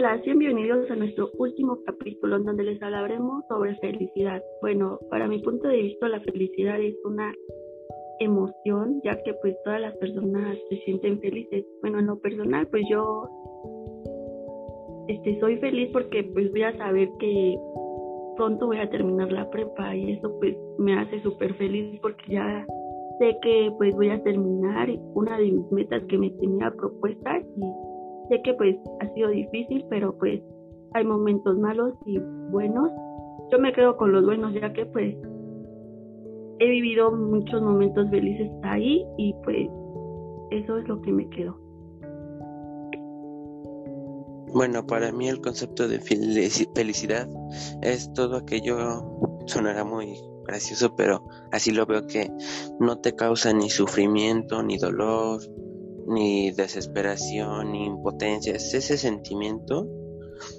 Hola, 0.00 0.22
bienvenidos 0.24 0.88
a 0.92 0.94
nuestro 0.94 1.28
último 1.38 1.76
capítulo 1.84 2.36
en 2.36 2.44
donde 2.44 2.62
les 2.62 2.80
hablaremos 2.80 3.44
sobre 3.48 3.74
felicidad. 3.78 4.40
Bueno, 4.60 5.00
para 5.10 5.26
mi 5.26 5.40
punto 5.40 5.66
de 5.66 5.76
vista 5.78 6.08
la 6.08 6.20
felicidad 6.20 6.80
es 6.80 6.94
una 7.04 7.34
emoción, 8.20 9.00
ya 9.02 9.20
que 9.24 9.34
pues 9.42 9.56
todas 9.64 9.80
las 9.80 9.96
personas 9.96 10.56
se 10.70 10.76
sienten 10.84 11.18
felices. 11.18 11.66
Bueno, 11.80 11.98
en 11.98 12.06
lo 12.06 12.20
personal 12.20 12.68
pues 12.68 12.84
yo 12.88 13.28
este 15.08 15.40
soy 15.40 15.56
feliz 15.56 15.90
porque 15.92 16.22
pues 16.32 16.48
voy 16.52 16.62
a 16.62 16.78
saber 16.78 17.08
que 17.18 17.58
pronto 18.36 18.68
voy 18.68 18.78
a 18.78 18.90
terminar 18.90 19.32
la 19.32 19.50
prepa 19.50 19.96
y 19.96 20.12
eso 20.12 20.32
pues 20.38 20.56
me 20.78 20.96
hace 20.96 21.20
súper 21.22 21.54
feliz 21.54 21.98
porque 22.00 22.34
ya 22.34 22.64
sé 23.18 23.36
que 23.42 23.72
pues 23.76 23.96
voy 23.96 24.10
a 24.10 24.22
terminar 24.22 24.90
una 25.14 25.38
de 25.38 25.50
mis 25.50 25.72
metas 25.72 26.04
que 26.04 26.18
me 26.18 26.30
tenía 26.30 26.70
propuesta 26.70 27.40
y 27.40 27.97
Sé 28.28 28.42
que 28.42 28.54
pues 28.54 28.76
ha 29.00 29.14
sido 29.14 29.30
difícil, 29.30 29.84
pero 29.88 30.16
pues 30.18 30.40
hay 30.94 31.04
momentos 31.04 31.58
malos 31.58 31.94
y 32.06 32.18
buenos. 32.50 32.90
Yo 33.50 33.58
me 33.58 33.72
quedo 33.72 33.96
con 33.96 34.12
los 34.12 34.24
buenos 34.24 34.52
ya 34.54 34.72
que 34.72 34.84
pues 34.86 35.14
he 36.60 36.68
vivido 36.68 37.12
muchos 37.12 37.62
momentos 37.62 38.10
felices 38.10 38.50
ahí 38.62 39.06
y 39.16 39.34
pues 39.44 39.68
eso 40.50 40.78
es 40.78 40.88
lo 40.88 41.00
que 41.02 41.12
me 41.12 41.28
quedo. 41.30 41.58
Bueno, 44.52 44.86
para 44.86 45.12
mí 45.12 45.28
el 45.28 45.40
concepto 45.40 45.86
de 45.88 46.00
felicidad 46.00 47.28
es 47.82 48.12
todo 48.14 48.36
aquello, 48.36 48.76
sonará 49.46 49.84
muy 49.84 50.18
gracioso, 50.46 50.96
pero 50.96 51.22
así 51.52 51.70
lo 51.70 51.84
veo 51.84 52.06
que 52.06 52.30
no 52.80 52.98
te 52.98 53.14
causa 53.14 53.52
ni 53.52 53.68
sufrimiento, 53.68 54.62
ni 54.62 54.78
dolor, 54.78 55.40
ni 56.08 56.50
desesperación, 56.50 57.72
ni 57.72 57.86
impotencia, 57.86 58.54
es 58.54 58.74
ese 58.74 58.96
sentimiento 58.96 59.86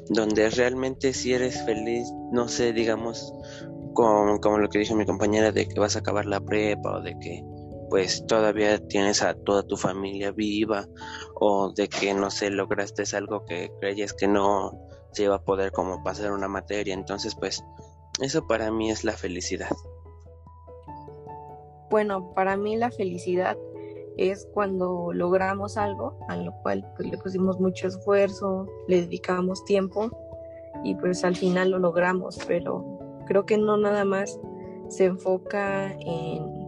donde 0.09 0.49
realmente 0.49 1.13
si 1.13 1.33
eres 1.33 1.63
feliz, 1.63 2.11
no 2.31 2.47
sé, 2.47 2.73
digamos, 2.73 3.33
como, 3.93 4.39
como 4.39 4.57
lo 4.57 4.69
que 4.69 4.79
dijo 4.79 4.95
mi 4.95 5.05
compañera, 5.05 5.51
de 5.51 5.67
que 5.67 5.79
vas 5.79 5.95
a 5.95 5.99
acabar 5.99 6.25
la 6.25 6.39
prepa 6.39 6.97
o 6.97 7.01
de 7.01 7.17
que 7.19 7.43
pues 7.89 8.27
todavía 8.27 8.77
tienes 8.87 9.23
a 9.23 9.33
toda 9.33 9.63
tu 9.63 9.75
familia 9.75 10.31
viva 10.31 10.87
o 11.33 11.73
de 11.73 11.87
que 11.87 12.13
no 12.13 12.29
sé, 12.29 12.51
lograste 12.51 13.03
algo 13.17 13.45
que 13.45 13.71
creías 13.79 14.13
que 14.13 14.27
no 14.27 14.79
se 15.11 15.23
iba 15.23 15.35
a 15.35 15.43
poder 15.43 15.71
como 15.71 16.03
pasar 16.03 16.31
una 16.31 16.47
materia, 16.47 16.93
entonces 16.93 17.35
pues 17.35 17.63
eso 18.21 18.45
para 18.47 18.71
mí 18.71 18.91
es 18.91 19.03
la 19.03 19.13
felicidad. 19.13 19.69
Bueno, 21.89 22.33
para 22.35 22.55
mí 22.55 22.77
la 22.77 22.91
felicidad 22.91 23.57
es 24.19 24.47
cuando 24.53 25.11
logramos 25.13 25.77
algo 25.77 26.17
a 26.27 26.35
lo 26.35 26.53
cual 26.61 26.85
pues, 26.95 27.09
le 27.09 27.17
pusimos 27.17 27.59
mucho 27.59 27.87
esfuerzo, 27.87 28.67
le 28.87 29.01
dedicamos 29.01 29.63
tiempo 29.65 30.09
y 30.83 30.95
pues 30.95 31.23
al 31.23 31.35
final 31.35 31.71
lo 31.71 31.79
logramos, 31.79 32.37
pero 32.47 32.85
creo 33.25 33.45
que 33.45 33.57
no 33.57 33.77
nada 33.77 34.05
más 34.05 34.39
se 34.89 35.05
enfoca 35.05 35.91
en 35.99 36.59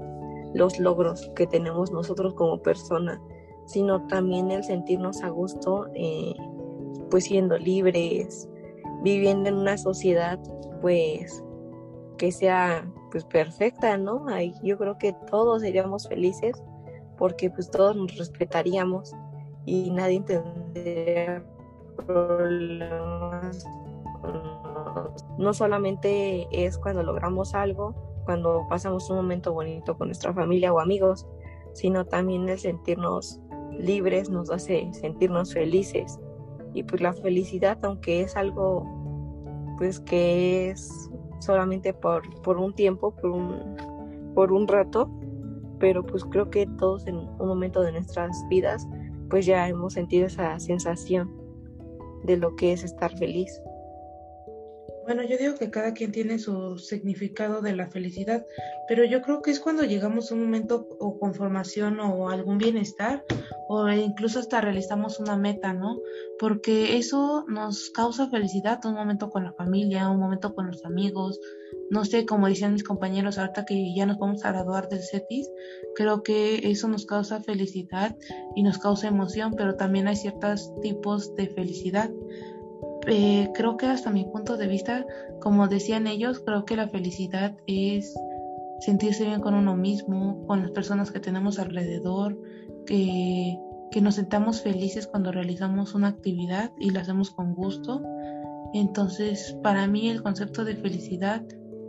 los 0.53 0.79
logros 0.79 1.31
que 1.35 1.47
tenemos 1.47 1.91
nosotros 1.91 2.33
como 2.33 2.61
persona, 2.61 3.21
sino 3.65 4.05
también 4.07 4.51
el 4.51 4.63
sentirnos 4.63 5.23
a 5.23 5.29
gusto, 5.29 5.87
eh, 5.95 6.33
pues 7.09 7.25
siendo 7.25 7.57
libres, 7.57 8.49
viviendo 9.03 9.49
en 9.49 9.55
una 9.55 9.77
sociedad 9.77 10.39
pues 10.81 11.43
que 12.17 12.31
sea 12.31 12.89
pues 13.11 13.25
perfecta, 13.25 13.97
¿no? 13.97 14.25
Yo 14.63 14.77
creo 14.77 14.97
que 14.97 15.13
todos 15.29 15.61
seríamos 15.61 16.07
felices 16.07 16.61
porque 17.21 17.51
pues 17.51 17.69
todos 17.69 17.95
nos 17.95 18.17
respetaríamos 18.17 19.13
y 19.67 19.91
nadie 19.91 20.21
tendría 20.21 21.45
problemas. 21.95 23.63
No 25.37 25.53
solamente 25.53 26.47
es 26.51 26.79
cuando 26.79 27.03
logramos 27.03 27.53
algo, 27.53 27.93
cuando 28.25 28.65
pasamos 28.67 29.07
un 29.11 29.17
momento 29.17 29.53
bonito 29.53 29.95
con 29.95 30.07
nuestra 30.07 30.33
familia 30.33 30.73
o 30.73 30.79
amigos, 30.79 31.27
sino 31.73 32.05
también 32.05 32.49
el 32.49 32.57
sentirnos 32.57 33.39
libres 33.77 34.31
nos 34.31 34.49
hace 34.49 34.91
sentirnos 34.91 35.53
felices. 35.53 36.19
Y 36.73 36.81
pues 36.81 37.03
la 37.03 37.13
felicidad, 37.13 37.77
aunque 37.83 38.21
es 38.21 38.35
algo 38.35 38.83
pues 39.77 39.99
que 39.99 40.71
es 40.71 41.11
solamente 41.37 41.93
por, 41.93 42.23
por 42.41 42.57
un 42.57 42.73
tiempo, 42.73 43.11
por 43.11 43.29
un, 43.29 43.75
por 44.33 44.51
un 44.51 44.67
rato, 44.67 45.07
pero 45.81 46.05
pues 46.05 46.23
creo 46.23 46.49
que 46.49 46.67
todos 46.77 47.05
en 47.07 47.17
un 47.17 47.47
momento 47.47 47.81
de 47.81 47.91
nuestras 47.91 48.31
vidas 48.49 48.87
pues 49.29 49.45
ya 49.45 49.67
hemos 49.67 49.93
sentido 49.93 50.27
esa 50.27 50.57
sensación 50.59 51.29
de 52.23 52.37
lo 52.37 52.55
que 52.55 52.71
es 52.73 52.83
estar 52.83 53.17
feliz. 53.17 53.61
Bueno, 55.03 55.23
yo 55.23 55.37
digo 55.37 55.55
que 55.55 55.71
cada 55.71 55.93
quien 55.93 56.11
tiene 56.11 56.37
su 56.37 56.77
significado 56.77 57.61
de 57.61 57.75
la 57.75 57.89
felicidad, 57.89 58.45
pero 58.87 59.03
yo 59.03 59.21
creo 59.23 59.41
que 59.41 59.49
es 59.49 59.59
cuando 59.59 59.83
llegamos 59.83 60.31
a 60.31 60.35
un 60.35 60.43
momento 60.43 60.87
o 60.99 61.17
conformación 61.17 61.99
o 61.99 62.29
algún 62.29 62.59
bienestar 62.59 63.25
o 63.67 63.89
incluso 63.89 64.39
hasta 64.39 64.61
realizamos 64.61 65.19
una 65.19 65.37
meta, 65.37 65.73
¿no? 65.73 65.99
Porque 66.37 66.97
eso 66.97 67.45
nos 67.47 67.89
causa 67.89 68.29
felicidad, 68.29 68.79
un 68.85 68.93
momento 68.93 69.31
con 69.31 69.43
la 69.43 69.53
familia, 69.53 70.09
un 70.09 70.19
momento 70.19 70.53
con 70.53 70.67
los 70.67 70.85
amigos, 70.85 71.39
no 71.91 72.05
sé, 72.05 72.25
como 72.25 72.47
decían 72.47 72.71
mis 72.71 72.85
compañeros 72.85 73.37
ahorita 73.37 73.65
que 73.65 73.93
ya 73.93 74.05
nos 74.05 74.17
vamos 74.17 74.45
a 74.45 74.53
graduar 74.53 74.87
del 74.87 75.03
CETIS, 75.03 75.51
creo 75.93 76.23
que 76.23 76.71
eso 76.71 76.87
nos 76.87 77.05
causa 77.05 77.41
felicidad 77.41 78.15
y 78.55 78.63
nos 78.63 78.77
causa 78.77 79.09
emoción, 79.09 79.55
pero 79.57 79.75
también 79.75 80.07
hay 80.07 80.15
ciertos 80.15 80.73
tipos 80.81 81.35
de 81.35 81.47
felicidad. 81.47 82.09
Eh, 83.07 83.49
creo 83.53 83.75
que 83.75 83.87
hasta 83.87 84.09
mi 84.09 84.23
punto 84.23 84.55
de 84.55 84.67
vista, 84.67 85.05
como 85.41 85.67
decían 85.67 86.07
ellos, 86.07 86.39
creo 86.39 86.63
que 86.63 86.77
la 86.77 86.87
felicidad 86.87 87.57
es 87.67 88.17
sentirse 88.79 89.25
bien 89.25 89.41
con 89.41 89.53
uno 89.53 89.75
mismo, 89.75 90.45
con 90.47 90.61
las 90.61 90.71
personas 90.71 91.11
que 91.11 91.19
tenemos 91.19 91.59
alrededor, 91.59 92.39
que, 92.85 93.59
que 93.91 93.99
nos 93.99 94.15
sentamos 94.15 94.61
felices 94.61 95.07
cuando 95.07 95.33
realizamos 95.33 95.93
una 95.93 96.07
actividad 96.07 96.71
y 96.79 96.91
la 96.91 97.01
hacemos 97.01 97.31
con 97.31 97.53
gusto. 97.53 98.01
Entonces, 98.73 99.57
para 99.61 99.87
mí 99.87 100.09
el 100.09 100.23
concepto 100.23 100.63
de 100.63 100.77
felicidad 100.77 101.43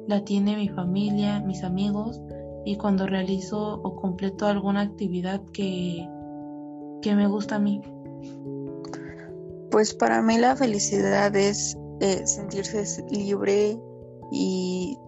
la 0.07 0.25
tiene 0.25 0.57
mi 0.57 0.69
familia, 0.69 1.41
mis 1.41 1.63
amigos 1.65 2.21
y 2.65 2.77
cuando 2.77 3.07
realizo 3.07 3.81
o 3.83 3.97
completo 3.97 4.47
alguna 4.47 4.83
actividad 4.83 5.41
que, 5.53 6.09
que 7.01 7.15
me 7.15 7.27
gusta 7.27 7.57
a 7.57 7.59
mí. 7.59 7.81
Pues 9.71 9.95
para 9.95 10.23
mí 10.23 10.39
la 10.39 10.55
felicidad 10.57 11.35
es 11.35 11.77
eh, 12.01 12.27
sentirse 12.27 13.05
libre 13.11 13.81
y 14.31 14.99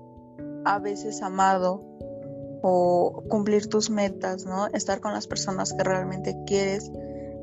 a 0.65 0.79
veces 0.79 1.23
amado 1.23 1.83
o 2.63 3.23
cumplir 3.29 3.69
tus 3.69 3.91
metas, 3.91 4.47
¿no? 4.47 4.69
Estar 4.69 5.01
con 5.01 5.13
las 5.13 5.27
personas 5.27 5.75
que 5.75 5.85
realmente 5.85 6.35
quieres 6.47 6.91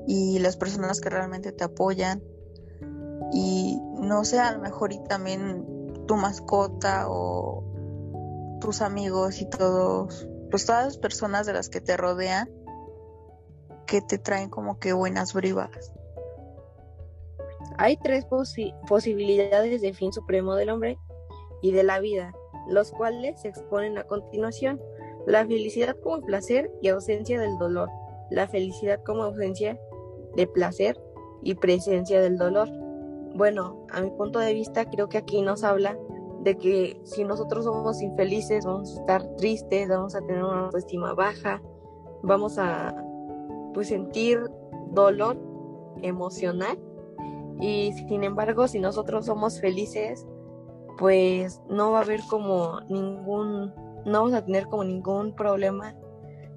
y 0.08 0.40
las 0.40 0.58
personas 0.58 1.00
que 1.00 1.10
realmente 1.10 1.52
te 1.52 1.64
apoyan. 1.64 2.24
Y 3.32 3.80
no 4.00 4.26
sé, 4.26 4.40
a 4.40 4.52
lo 4.54 4.60
mejor 4.60 4.92
y 4.92 5.00
también 5.04 5.64
tu 6.12 6.18
mascota 6.18 7.06
o 7.08 7.64
tus 8.60 8.82
amigos 8.82 9.40
y 9.40 9.50
todos, 9.50 10.28
pues 10.50 10.66
todas 10.66 10.84
las 10.84 10.98
personas 10.98 11.46
de 11.46 11.54
las 11.54 11.70
que 11.70 11.80
te 11.80 11.96
rodean 11.96 12.50
que 13.88 14.02
te 14.02 14.18
traen 14.18 14.50
como 14.50 14.78
que 14.78 14.92
buenas 14.92 15.34
brivas. 15.34 15.94
Hay 17.78 17.96
tres 17.96 18.26
posibilidades 18.90 19.82
de 19.82 19.94
fin 19.94 20.12
supremo 20.12 20.56
del 20.56 20.72
hombre 20.72 20.98
y 21.62 21.72
de 21.72 21.84
la 21.84 22.02
vida, 22.02 22.34
los 22.68 22.92
cuales 22.92 23.40
se 23.40 23.48
exponen 23.48 23.98
a 23.98 24.04
continuación. 24.04 24.82
La 25.26 25.46
felicidad 25.46 25.96
como 26.04 26.26
placer 26.26 26.70
y 26.82 26.90
ausencia 26.90 27.40
del 27.40 27.58
dolor. 27.58 27.88
La 28.30 28.50
felicidad 28.50 29.02
como 29.06 29.24
ausencia 29.24 29.80
de 30.36 30.46
placer 30.46 31.02
y 31.42 31.56
presencia 31.56 32.20
del 32.20 32.38
dolor. 32.38 32.68
Bueno, 33.36 33.86
a 33.92 34.02
mi 34.02 34.10
punto 34.12 34.40
de 34.40 34.54
vista 34.54 34.90
creo 34.90 35.08
que 35.10 35.18
aquí 35.18 35.42
nos 35.42 35.64
habla 35.64 35.98
de 36.42 36.58
que 36.58 37.00
si 37.04 37.24
nosotros 37.24 37.66
somos 37.66 38.02
infelices, 38.02 38.66
vamos 38.66 38.98
a 38.98 39.02
estar 39.02 39.36
tristes, 39.36 39.88
vamos 39.88 40.16
a 40.16 40.22
tener 40.22 40.44
una 40.44 40.66
autoestima 40.66 41.14
baja, 41.14 41.62
vamos 42.24 42.58
a 42.58 42.96
pues 43.74 43.88
sentir 43.88 44.40
dolor 44.92 45.38
emocional. 46.02 46.78
Y 47.60 47.94
sin 47.94 48.24
embargo, 48.24 48.68
si 48.68 48.80
nosotros 48.80 49.28
somos 49.28 49.62
felices, 49.62 50.26
pues 50.98 51.62
no 51.70 51.92
va 51.92 52.00
a 52.00 52.02
haber 52.02 52.22
como 52.30 52.82
ningún, 52.90 53.74
no 54.06 54.20
vamos 54.20 54.34
a 54.34 54.44
tener 54.44 54.68
como 54.68 54.84
ningún 54.84 55.36
problema 55.36 55.96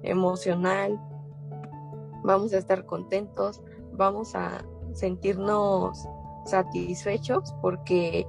emocional, 0.01 0.99
vamos 2.23 2.53
a 2.53 2.57
estar 2.57 2.85
contentos, 2.85 3.61
vamos 3.93 4.35
a 4.35 4.65
sentirnos 4.93 6.07
satisfechos 6.45 7.53
porque 7.61 8.25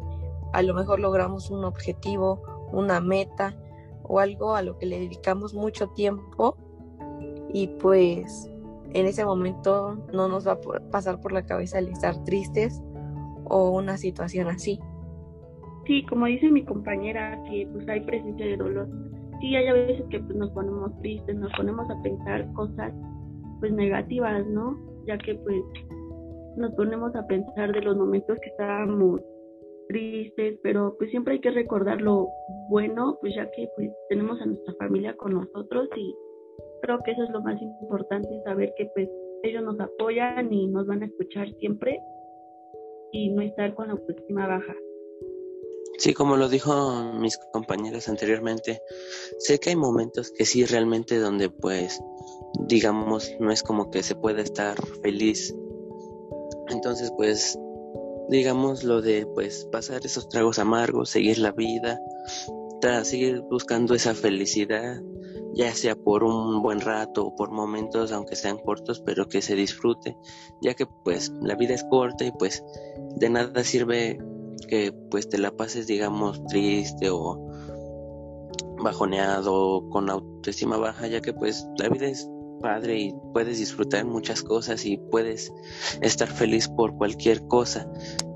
a 0.52 0.62
lo 0.62 0.74
mejor 0.74 1.00
logramos 1.00 1.50
un 1.50 1.64
objetivo, 1.64 2.42
una 2.72 3.00
meta 3.00 3.54
o 4.02 4.20
algo 4.20 4.54
a 4.54 4.62
lo 4.62 4.78
que 4.78 4.86
le 4.86 4.98
dedicamos 5.00 5.54
mucho 5.54 5.88
tiempo 5.88 6.56
y 7.52 7.68
pues 7.80 8.50
en 8.92 9.06
ese 9.06 9.24
momento 9.24 9.98
no 10.12 10.28
nos 10.28 10.46
va 10.46 10.52
a 10.52 10.90
pasar 10.90 11.20
por 11.20 11.32
la 11.32 11.44
cabeza 11.44 11.78
el 11.78 11.88
estar 11.88 12.22
tristes 12.24 12.82
o 13.44 13.70
una 13.70 13.96
situación 13.96 14.48
así. 14.48 14.80
Sí, 15.86 16.04
como 16.06 16.26
dice 16.26 16.50
mi 16.50 16.64
compañera, 16.64 17.40
que 17.44 17.68
pues 17.72 17.88
hay 17.88 18.00
presencia 18.00 18.46
de 18.46 18.56
dolor. 18.56 18.88
Sí, 19.40 19.54
hay 19.54 19.68
a 19.68 19.72
veces 19.72 20.04
que 20.10 20.18
pues 20.18 20.36
nos 20.36 20.50
ponemos 20.50 20.96
tristes, 21.00 21.36
nos 21.36 21.52
ponemos 21.52 21.88
a 21.90 22.02
pensar 22.02 22.52
cosas 22.54 22.92
pues 23.60 23.72
negativas, 23.72 24.46
¿no? 24.46 24.78
Ya 25.06 25.16
que 25.18 25.34
pues 25.34 25.62
nos 26.56 26.74
ponemos 26.74 27.14
a 27.14 27.26
pensar 27.26 27.72
de 27.72 27.82
los 27.82 27.96
momentos 27.96 28.38
que 28.40 28.50
estábamos 28.50 29.20
tristes, 29.88 30.58
pero 30.62 30.96
pues 30.98 31.10
siempre 31.10 31.34
hay 31.34 31.40
que 31.40 31.50
recordar 31.50 32.00
lo 32.00 32.28
bueno, 32.68 33.18
pues 33.20 33.34
ya 33.36 33.48
que 33.50 33.68
pues 33.76 33.90
tenemos 34.08 34.40
a 34.40 34.46
nuestra 34.46 34.74
familia 34.74 35.14
con 35.16 35.34
nosotros 35.34 35.88
y 35.96 36.14
creo 36.82 36.98
que 37.04 37.12
eso 37.12 37.22
es 37.24 37.30
lo 37.30 37.42
más 37.42 37.60
importante, 37.60 38.28
saber 38.44 38.72
que 38.76 38.90
pues 38.94 39.08
ellos 39.42 39.62
nos 39.62 39.78
apoyan 39.78 40.52
y 40.52 40.66
nos 40.68 40.86
van 40.86 41.02
a 41.02 41.06
escuchar 41.06 41.48
siempre 41.60 42.00
y 43.12 43.30
no 43.30 43.42
estar 43.42 43.74
con 43.74 43.88
la 43.88 43.94
autoestima 43.94 44.46
baja. 44.46 44.74
Sí, 45.98 46.12
como 46.12 46.36
lo 46.36 46.48
dijo 46.48 47.12
mis 47.14 47.38
compañeras 47.52 48.08
anteriormente, 48.08 48.82
sé 49.38 49.58
que 49.58 49.70
hay 49.70 49.76
momentos 49.76 50.30
que 50.30 50.44
sí 50.44 50.64
realmente 50.64 51.18
donde 51.18 51.48
pues 51.48 52.02
digamos 52.68 53.34
no 53.40 53.50
es 53.50 53.62
como 53.62 53.90
que 53.90 54.02
se 54.02 54.14
pueda 54.14 54.42
estar 54.42 54.76
feliz. 55.02 55.54
Entonces 56.68 57.12
pues 57.16 57.58
digamos 58.28 58.84
lo 58.84 59.02
de 59.02 59.26
pues 59.26 59.68
pasar 59.70 60.04
esos 60.04 60.28
tragos 60.28 60.58
amargos, 60.58 61.10
seguir 61.10 61.38
la 61.38 61.52
vida, 61.52 62.00
seguir 63.02 63.42
buscando 63.42 63.94
esa 63.94 64.14
felicidad, 64.14 65.00
ya 65.54 65.72
sea 65.74 65.96
por 65.96 66.22
un 66.22 66.62
buen 66.62 66.80
rato 66.80 67.26
o 67.26 67.34
por 67.34 67.50
momentos 67.50 68.12
aunque 68.12 68.36
sean 68.36 68.58
cortos, 68.58 69.00
pero 69.04 69.28
que 69.28 69.42
se 69.42 69.56
disfrute, 69.56 70.16
ya 70.62 70.74
que 70.74 70.86
pues 70.86 71.32
la 71.40 71.56
vida 71.56 71.74
es 71.74 71.84
corta 71.84 72.24
y 72.24 72.32
pues 72.32 72.62
de 73.16 73.28
nada 73.28 73.64
sirve 73.64 74.18
que 74.68 74.92
pues 75.10 75.28
te 75.28 75.38
la 75.38 75.50
pases 75.50 75.86
digamos 75.86 76.44
triste 76.46 77.10
o 77.10 77.50
bajoneado 78.82 79.88
con 79.88 80.10
autoestima 80.10 80.76
baja, 80.76 81.08
ya 81.08 81.20
que 81.20 81.32
pues 81.32 81.66
la 81.78 81.88
vida 81.88 82.06
es 82.06 82.28
padre 82.60 82.98
y 82.98 83.14
puedes 83.32 83.58
disfrutar 83.58 84.04
muchas 84.04 84.42
cosas 84.42 84.84
y 84.84 84.96
puedes 84.96 85.52
estar 86.00 86.28
feliz 86.28 86.68
por 86.68 86.96
cualquier 86.96 87.46
cosa, 87.46 87.90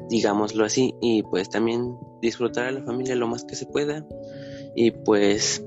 digámoslo 0.09 0.65
así, 0.65 0.95
y 1.01 1.23
pues 1.23 1.51
también 1.51 1.97
disfrutar 2.21 2.67
a 2.67 2.73
la 2.73 2.83
familia 2.83 3.15
lo 3.15 3.29
más 3.29 3.45
que 3.45 3.57
se 3.57 3.67
pueda 3.67 4.07
y 4.75 4.91
pues 4.91 5.65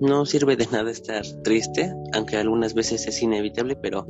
no 0.00 0.24
sirve 0.24 0.56
de 0.56 0.66
nada 0.66 0.90
estar 0.90 1.24
triste, 1.44 1.94
aunque 2.12 2.36
algunas 2.36 2.74
veces 2.74 3.06
es 3.06 3.22
inevitable, 3.22 3.76
pero 3.76 4.06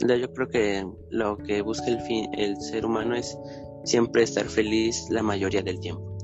yo 0.00 0.32
creo 0.32 0.48
que 0.48 0.86
lo 1.10 1.38
que 1.38 1.62
busca 1.62 1.86
el, 1.86 2.00
fin, 2.00 2.28
el 2.34 2.60
ser 2.60 2.84
humano 2.84 3.14
es 3.14 3.38
siempre 3.84 4.22
estar 4.22 4.46
feliz 4.46 5.06
la 5.10 5.22
mayoría 5.22 5.62
del 5.62 5.80
tiempo. 5.80 6.16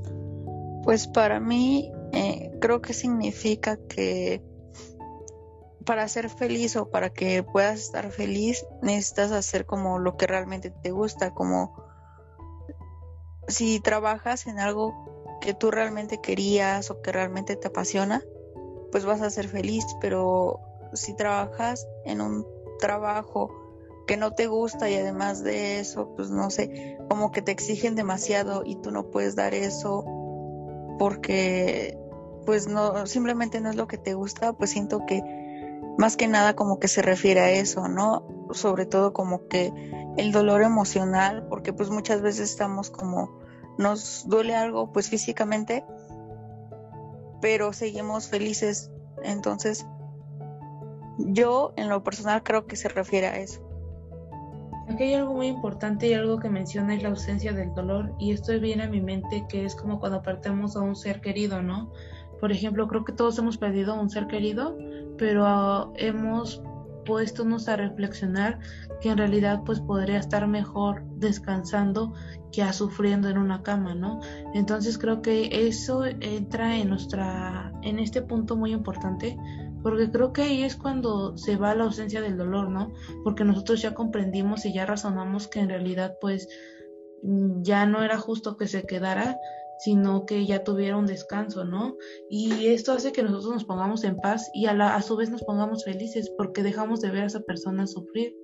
Pues 0.85 1.07
para 1.09 1.41
mí 1.41 1.93
eh, 2.13 2.51
creo 2.61 2.81
que 2.81 2.93
significa 2.93 3.79
que 3.89 4.43
para 5.85 6.07
ser 6.09 6.29
feliz 6.29 6.77
o 6.77 6.91
para 6.91 7.11
que 7.11 7.43
puedas 7.43 7.81
estar 7.81 8.11
feliz 8.11 8.65
necesitas 8.83 9.33
hacer 9.33 9.67
como 9.67 9.99
lo 9.99 10.17
que 10.17 10.27
realmente 10.27 10.71
te 10.71 10.91
gusta, 10.91 11.33
como 11.33 11.75
si 13.49 13.81
trabajas 13.81 14.47
en 14.47 14.59
algo 14.59 15.39
que 15.41 15.55
tú 15.55 15.71
realmente 15.71 16.21
querías 16.21 16.91
o 16.91 17.01
que 17.01 17.13
realmente 17.13 17.57
te 17.57 17.69
apasiona, 17.69 18.23
pues 18.93 19.05
vas 19.05 19.23
a 19.23 19.31
ser 19.31 19.49
feliz, 19.49 19.85
pero 20.01 20.61
si 20.93 21.15
trabajas 21.15 21.87
en 22.05 22.21
un 22.21 22.47
trabajo 22.79 23.51
que 24.07 24.17
no 24.17 24.33
te 24.33 24.47
gusta 24.49 24.91
y 24.91 24.97
además 24.97 25.43
de 25.43 25.81
eso, 25.81 26.15
pues 26.17 26.31
no 26.31 26.51
sé, 26.51 26.99
como 27.09 27.31
que 27.31 27.43
te 27.43 27.53
exigen 27.53 27.95
demasiado 27.95 28.63
y 28.65 28.77
tú 28.77 28.91
no 28.91 29.11
puedes 29.11 29.37
dar 29.37 29.55
eso 29.55 30.05
porque 30.99 31.97
pues 32.45 32.67
no 32.67 33.07
simplemente 33.07 33.61
no 33.61 33.71
es 33.71 33.77
lo 33.77 33.87
que 33.87 33.99
te 33.99 34.15
gusta, 34.15 34.53
pues 34.53 34.71
siento 34.71 35.07
que 35.07 35.40
más 36.01 36.17
que 36.17 36.29
nada 36.29 36.57
como 36.57 36.81
que 36.81 36.89
se 36.89 37.03
refiere 37.03 37.41
a 37.41 37.51
eso, 37.51 37.87
¿no? 37.87 38.27
Sobre 38.53 38.87
todo 38.87 39.13
como 39.13 39.49
que 39.49 39.71
el 40.17 40.33
dolor 40.33 40.63
emocional, 40.63 41.47
porque 41.51 41.75
pues 41.75 41.91
muchas 41.91 42.23
veces 42.23 42.51
estamos 42.51 42.89
como 42.89 43.39
nos 43.77 44.27
duele 44.27 44.57
algo 44.57 44.91
pues 44.93 45.11
físicamente, 45.11 45.85
pero 47.43 47.75
seguimos 47.75 48.29
felices. 48.29 48.91
Entonces, 49.23 49.87
yo 51.19 51.75
en 51.77 51.91
lo 51.91 52.03
personal 52.03 52.43
creo 52.43 52.67
que 52.67 52.77
se 52.77 52.89
refiere 52.89 53.27
a 53.27 53.37
eso. 53.37 53.61
Aquí 54.89 55.03
hay 55.03 55.15
algo 55.15 55.35
muy 55.35 55.49
importante 55.49 56.09
y 56.09 56.15
algo 56.15 56.39
que 56.39 56.49
menciona 56.49 56.95
es 56.95 57.03
la 57.03 57.11
ausencia 57.11 57.53
del 57.53 57.75
dolor 57.75 58.15
y 58.19 58.33
esto 58.33 58.59
viene 58.59 58.85
a 58.85 58.89
mi 58.89 59.03
mente 59.03 59.45
que 59.51 59.67
es 59.67 59.77
como 59.77 60.01
cuando 60.01 60.23
partemos 60.23 60.77
a 60.77 60.81
un 60.81 60.97
ser 60.97 61.21
querido, 61.21 61.61
¿no? 61.63 61.93
Por 62.41 62.53
ejemplo, 62.53 62.89
creo 62.89 63.05
que 63.05 63.13
todos 63.13 63.39
hemos 63.39 63.59
perdido 63.59 64.01
un 64.01 64.11
ser 64.11 64.27
querido, 64.27 64.77
pero 65.19 65.45
uh, 65.45 65.93
hemos 65.97 66.63
puestonos 67.05 67.69
a 67.69 67.77
reflexionar 67.77 68.59
que 69.01 69.09
en 69.09 69.19
realidad 69.19 69.63
pues 69.65 69.81
podría 69.81 70.19
estar 70.19 70.47
mejor 70.47 71.03
descansando 71.17 72.13
que 72.53 72.71
sufriendo 72.73 73.29
en 73.29 73.39
una 73.39 73.63
cama, 73.63 73.95
¿no? 73.95 74.21
Entonces 74.55 74.99
creo 74.99 75.23
que 75.23 75.49
eso 75.67 76.05
entra 76.05 76.77
en 76.77 76.91
nuestra 76.91 77.73
en 77.83 77.99
este 77.99 78.23
punto 78.23 78.57
muy 78.57 78.73
importante 78.73 79.37
porque 79.83 80.11
creo 80.11 80.33
que 80.33 80.43
ahí 80.43 80.63
es 80.63 80.77
cuando 80.77 81.37
se 81.39 81.57
va 81.57 81.75
la 81.75 81.85
ausencia 81.85 82.21
del 82.21 82.37
dolor, 82.37 82.69
¿no? 82.69 82.93
Porque 83.25 83.45
nosotros 83.45 83.81
ya 83.81 83.95
comprendimos 83.95 84.67
y 84.67 84.73
ya 84.73 84.85
razonamos 84.85 85.49
que 85.49 85.61
en 85.61 85.69
realidad 85.69 86.17
pues 86.21 86.49
ya 87.63 87.87
no 87.87 88.03
era 88.03 88.19
justo 88.19 88.57
que 88.57 88.67
se 88.67 88.85
quedara, 88.85 89.39
sino 89.81 90.27
que 90.27 90.47
ya 90.47 90.63
tuviera 90.63 90.97
un 90.97 91.07
descanso, 91.07 91.65
¿no? 91.65 91.97
Y 92.29 92.67
esto 92.69 92.93
hace 92.93 93.13
que 93.13 93.23
nosotros 93.23 93.55
nos 93.55 93.65
pongamos 93.65 94.05
en 94.05 94.17
paz 94.17 94.51
y 94.53 94.67
a, 94.67 94.73
a 94.95 95.03
su 95.03 95.17
vez 95.17 95.31
nos 95.31 95.43
pongamos 95.43 95.85
felices 95.85 96.31
porque 96.37 96.63
dejamos 96.63 97.01
de 97.01 97.11
ver 97.11 97.25
a 97.25 97.27
esa 97.27 97.41
persona 97.41 97.87
sufrir. 97.87 98.37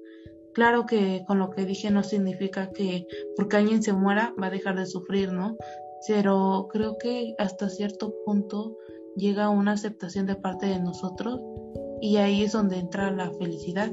Claro 0.55 0.87
que 0.87 1.23
con 1.27 1.38
lo 1.38 1.50
que 1.50 1.67
dije 1.67 1.91
no 1.91 2.03
significa 2.03 2.71
que 2.71 3.06
porque 3.37 3.59
alguien 3.59 3.83
se 3.83 3.93
muera 3.93 4.35
va 4.43 4.47
a 4.47 4.50
dejar 4.50 4.77
de 4.79 4.87
sufrir, 4.87 5.31
¿no? 5.33 5.56
Pero 6.09 6.69
creo 6.73 6.97
que 6.99 7.35
hasta 7.39 7.69
cierto 7.69 8.15
punto 8.25 8.77
llega 9.17 9.50
una 9.50 9.73
aceptación 9.73 10.25
de 10.27 10.37
parte 10.37 10.67
de 10.67 10.81
nosotros 10.81 11.41
y 12.00 12.17
ahí 12.17 12.43
es 12.43 12.53
donde 12.53 12.79
entra 12.79 13.11
la 13.11 13.31
felicidad. 13.32 13.93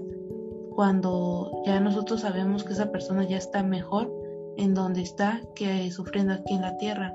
Cuando 0.75 1.61
ya 1.65 1.79
nosotros 1.81 2.21
sabemos 2.21 2.63
que 2.63 2.73
esa 2.73 2.91
persona 2.91 3.27
ya 3.27 3.37
está 3.37 3.63
mejor 3.63 4.22
en 4.57 4.73
donde 4.73 5.01
está 5.01 5.41
que 5.55 5.89
sufriendo 5.91 6.33
aquí 6.33 6.53
en 6.53 6.61
la 6.61 6.77
tierra. 6.77 7.13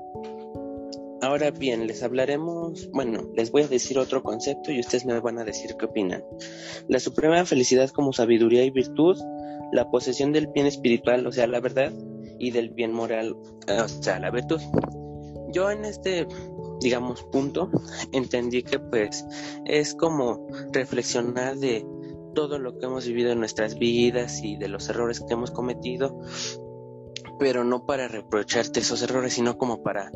Ahora 1.21 1.51
bien, 1.51 1.85
les 1.85 2.01
hablaremos, 2.01 2.89
bueno, 2.91 3.29
les 3.35 3.51
voy 3.51 3.63
a 3.63 3.67
decir 3.67 3.99
otro 3.99 4.23
concepto 4.23 4.71
y 4.71 4.79
ustedes 4.79 5.05
me 5.05 5.19
van 5.19 5.37
a 5.37 5.43
decir 5.43 5.75
qué 5.77 5.85
opinan. 5.85 6.23
La 6.87 6.99
suprema 6.99 7.45
felicidad 7.45 7.89
como 7.89 8.13
sabiduría 8.13 8.63
y 8.63 8.71
virtud, 8.71 9.17
la 9.73 9.91
posesión 9.91 10.31
del 10.31 10.47
bien 10.47 10.65
espiritual, 10.65 11.27
o 11.27 11.31
sea, 11.33 11.45
la 11.47 11.59
verdad, 11.59 11.91
y 12.39 12.51
del 12.51 12.69
bien 12.69 12.93
moral, 12.93 13.35
o 13.35 13.87
sea, 13.87 14.19
la 14.19 14.31
virtud. 14.31 14.61
Yo 15.51 15.69
en 15.71 15.83
este, 15.83 16.25
digamos, 16.79 17.23
punto, 17.23 17.69
entendí 18.13 18.63
que 18.63 18.79
pues 18.79 19.25
es 19.65 19.95
como 19.95 20.47
reflexionar 20.71 21.57
de 21.57 21.85
todo 22.33 22.59
lo 22.59 22.77
que 22.77 22.85
hemos 22.85 23.05
vivido 23.05 23.31
en 23.31 23.39
nuestras 23.39 23.77
vidas 23.77 24.41
y 24.43 24.55
de 24.55 24.69
los 24.69 24.87
errores 24.89 25.19
que 25.19 25.33
hemos 25.33 25.51
cometido, 25.51 26.21
pero 27.39 27.63
no 27.63 27.85
para 27.85 28.07
reprocharte 28.07 28.81
esos 28.81 29.01
errores, 29.01 29.33
sino 29.33 29.57
como 29.57 29.81
para 29.81 30.11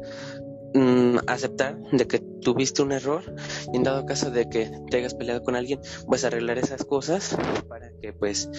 Mm, 0.76 1.18
aceptar 1.28 1.80
de 1.92 2.08
que 2.08 2.18
tuviste 2.18 2.82
un 2.82 2.94
error 2.94 3.22
y 3.72 3.78
en 3.78 3.84
dado 3.84 4.08
caso 4.08 4.32
de 4.32 4.50
que 4.50 4.72
te 4.90 4.98
hayas 4.98 5.14
peleado 5.14 5.44
con 5.44 5.56
alguien, 5.56 5.80
pues 6.08 6.26
arreglar 6.26 6.58
esas 6.58 6.84
cosas 6.84 7.38
para 7.70 7.92
que 8.02 8.12
pues 8.12 8.50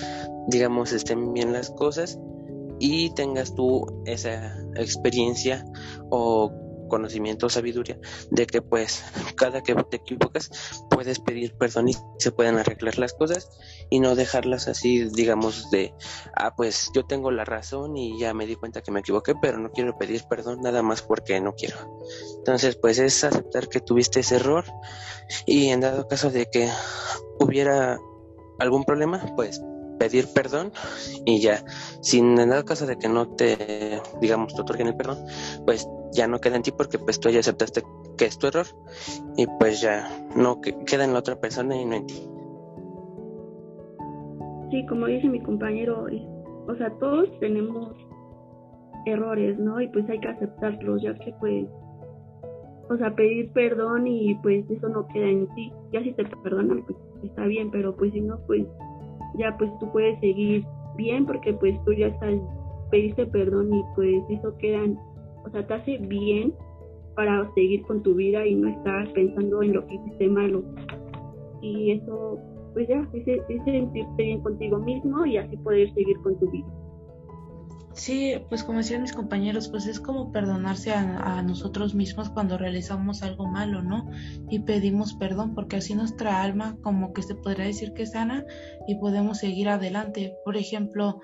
digamos 0.47 0.92
estén 0.92 1.33
bien 1.33 1.52
las 1.52 1.71
cosas 1.71 2.21
y 2.78 3.12
tengas 3.14 3.56
tú 3.56 3.85
esa 4.06 4.56
experiencia 4.76 5.64
o 6.09 6.52
conocimiento 6.88 7.47
o 7.47 7.50
sabiduría 7.50 7.99
de 8.31 8.47
que 8.47 8.62
pues 8.62 9.05
cada 9.37 9.62
que 9.62 9.75
te 9.75 9.97
equivocas 9.97 10.50
puedes 10.91 11.19
pedir 11.21 11.55
perdón 11.57 11.88
y 11.88 11.97
se 12.19 12.33
pueden 12.33 12.59
arreglar 12.59 12.99
las 12.99 13.12
cosas 13.12 13.50
y 13.91 14.00
no 14.00 14.14
dejarlas 14.14 14.69
así 14.69 15.09
digamos 15.14 15.71
de 15.71 15.95
ah 16.37 16.55
pues 16.55 16.91
yo 16.95 17.05
tengo 17.05 17.31
la 17.31 17.45
razón 17.45 17.97
y 17.97 18.19
ya 18.19 18.35
me 18.35 18.47
di 18.47 18.57
cuenta 18.57 18.83
que 18.83 18.91
me 18.91 19.00
equivoqué 19.00 19.35
pero 19.41 19.59
no 19.59 19.71
quiero 19.71 19.97
pedir 19.99 20.25
perdón 20.29 20.61
nada 20.62 20.83
más 20.83 21.03
porque 21.03 21.41
no 21.41 21.55
quiero 21.55 21.76
entonces 22.38 22.76
pues 22.76 22.99
es 22.99 23.25
aceptar 23.25 23.69
que 23.69 23.81
tuviste 23.81 24.21
ese 24.21 24.37
error 24.37 24.64
y 25.47 25.69
en 25.69 25.81
dado 25.81 26.07
caso 26.09 26.31
de 26.31 26.47
que 26.47 26.69
hubiera 27.41 27.99
algún 28.59 28.85
problema 28.85 29.25
pues 29.37 29.61
pedir 29.99 30.27
perdón 30.35 30.73
y 31.25 31.41
ya, 31.41 31.65
sin 32.01 32.39
en 32.39 32.51
dado 32.51 32.65
caso 32.65 32.87
de 32.87 32.97
que 32.97 33.09
no 33.09 33.29
te, 33.29 34.01
digamos, 34.21 34.55
te 34.55 34.63
otorguen 34.63 34.89
el 34.89 34.97
perdón, 34.97 35.19
pues 35.65 35.89
ya 36.13 36.27
no 36.29 36.41
queda 36.41 36.57
en 36.57 36.63
ti 36.63 36.73
porque 36.73 36.99
pues 36.99 37.19
tú 37.21 37.29
ya 37.29 37.41
aceptaste 37.41 37.83
que 38.17 38.27
es 38.27 38.39
tu 38.39 38.47
error 38.47 38.67
y 39.37 39.47
pues 39.59 39.81
ya 39.81 40.09
no 40.37 40.61
queda 40.61 41.05
en 41.05 41.13
la 41.13 41.19
otra 41.19 41.37
persona 41.41 41.77
y 41.77 41.85
no 41.85 41.97
en 41.97 42.07
ti. 42.07 42.29
Sí, 44.71 44.87
como 44.87 45.07
dice 45.07 45.29
mi 45.29 45.41
compañero, 45.41 46.07
o 46.67 46.75
sea, 46.77 46.91
todos 46.99 47.29
tenemos 47.41 47.95
errores, 49.07 49.59
¿no? 49.59 49.81
Y 49.81 49.89
pues 49.89 50.09
hay 50.09 50.21
que 50.21 50.29
aceptarlos, 50.29 51.03
ya 51.03 51.15
que 51.15 51.33
pues, 51.39 51.67
o 52.89 52.97
sea, 52.97 53.15
pedir 53.15 53.53
perdón 53.53 54.07
y 54.07 54.35
pues 54.37 54.69
eso 54.71 54.89
no 54.89 55.07
queda 55.09 55.29
en 55.29 55.47
ti. 55.55 55.73
Ya 55.93 56.03
si 56.03 56.13
te 56.13 56.25
perdonan, 56.25 56.85
pues 56.85 56.99
está 57.23 57.45
bien, 57.45 57.71
pero 57.71 57.95
pues 57.95 58.13
si 58.13 58.21
no, 58.21 58.39
pues 58.47 58.67
ya 59.38 59.57
pues 59.59 59.71
tú 59.79 59.91
puedes 59.93 60.19
seguir 60.21 60.64
bien 60.97 61.26
porque 61.26 61.53
pues 61.53 61.83
tú 61.85 61.93
ya 61.93 62.09
estás, 62.09 62.35
pediste 62.91 63.26
perdón 63.26 63.73
y 63.75 63.83
pues 63.95 64.23
eso 64.31 64.57
queda, 64.59 64.83
o 65.45 65.50
sea, 65.50 65.67
te 65.67 65.75
hace 65.75 65.99
bien 65.99 66.53
para 67.14 67.49
seguir 67.55 67.83
con 67.83 68.03
tu 68.03 68.14
vida 68.14 68.47
y 68.47 68.55
no 68.55 68.69
estar 68.69 69.12
pensando 69.12 69.62
en 69.62 69.75
lo 69.75 69.87
que 69.87 69.95
hiciste 69.95 70.29
malo. 70.29 70.62
Y 71.61 71.93
eso, 71.93 72.38
pues 72.73 72.88
ya, 72.88 73.09
es, 73.12 73.26
es 73.26 73.64
sentirte 73.64 74.23
bien 74.23 74.41
contigo 74.41 74.79
mismo 74.79 75.25
y 75.25 75.37
así 75.37 75.57
poder 75.59 75.93
seguir 75.95 76.19
con 76.23 76.38
tu 76.38 76.50
vida. 76.50 76.67
Sí, 77.95 78.35
pues 78.49 78.65
como 78.65 78.79
decían 78.79 79.03
mis 79.03 79.13
compañeros, 79.13 79.69
pues 79.69 79.87
es 79.87 80.01
como 80.01 80.33
perdonarse 80.33 80.93
a, 80.93 81.43
nosotros 81.43 81.95
mismos 81.95 82.29
cuando 82.29 82.59
realizamos 82.59 83.23
algo 83.23 83.47
malo, 83.47 83.83
¿no? 83.83 84.11
Y 84.51 84.61
pedimos 84.61 85.15
perdón 85.15 85.55
porque 85.55 85.77
así 85.77 85.95
nuestra 85.95 86.43
alma 86.43 86.77
como 86.83 87.13
que 87.13 87.23
se 87.23 87.37
podría 87.37 87.67
decir 87.67 87.93
que 87.95 88.07
sana 88.07 88.45
y 88.89 88.97
podemos 88.97 89.39
seguir 89.39 89.69
adelante. 89.69 90.37
Por 90.45 90.57
ejemplo, 90.57 91.21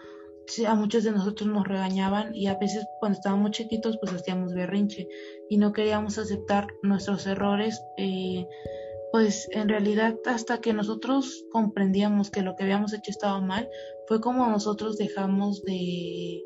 a 0.66 0.74
muchos 0.74 1.02
de 1.02 1.10
nosotros 1.10 1.48
nos 1.48 1.66
regañaban 1.66 2.34
y 2.34 2.46
a 2.46 2.54
veces 2.54 2.86
cuando 3.00 3.16
estábamos 3.16 3.50
chiquitos 3.50 3.98
pues 4.00 4.12
hacíamos 4.12 4.54
berrinche 4.54 5.08
y 5.48 5.58
no 5.58 5.72
queríamos 5.72 6.18
aceptar 6.18 6.68
nuestros 6.82 7.26
errores. 7.26 7.82
Eh, 7.96 8.46
pues 9.10 9.48
en 9.50 9.68
realidad 9.68 10.14
hasta 10.26 10.60
que 10.60 10.72
nosotros 10.72 11.44
comprendíamos 11.50 12.30
que 12.30 12.42
lo 12.42 12.54
que 12.54 12.62
habíamos 12.62 12.92
hecho 12.92 13.10
estaba 13.10 13.40
mal, 13.40 13.68
fue 14.06 14.20
como 14.20 14.46
nosotros 14.46 14.98
dejamos 14.98 15.64
de 15.64 16.44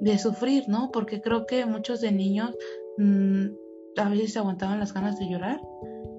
de 0.00 0.18
sufrir, 0.18 0.68
¿no? 0.68 0.90
Porque 0.92 1.20
creo 1.20 1.46
que 1.46 1.66
muchos 1.66 2.00
de 2.00 2.12
niños 2.12 2.56
mmm, 2.98 3.46
a 3.96 4.08
veces 4.08 4.36
aguantaban 4.36 4.80
las 4.80 4.94
ganas 4.94 5.18
de 5.18 5.28
llorar 5.28 5.60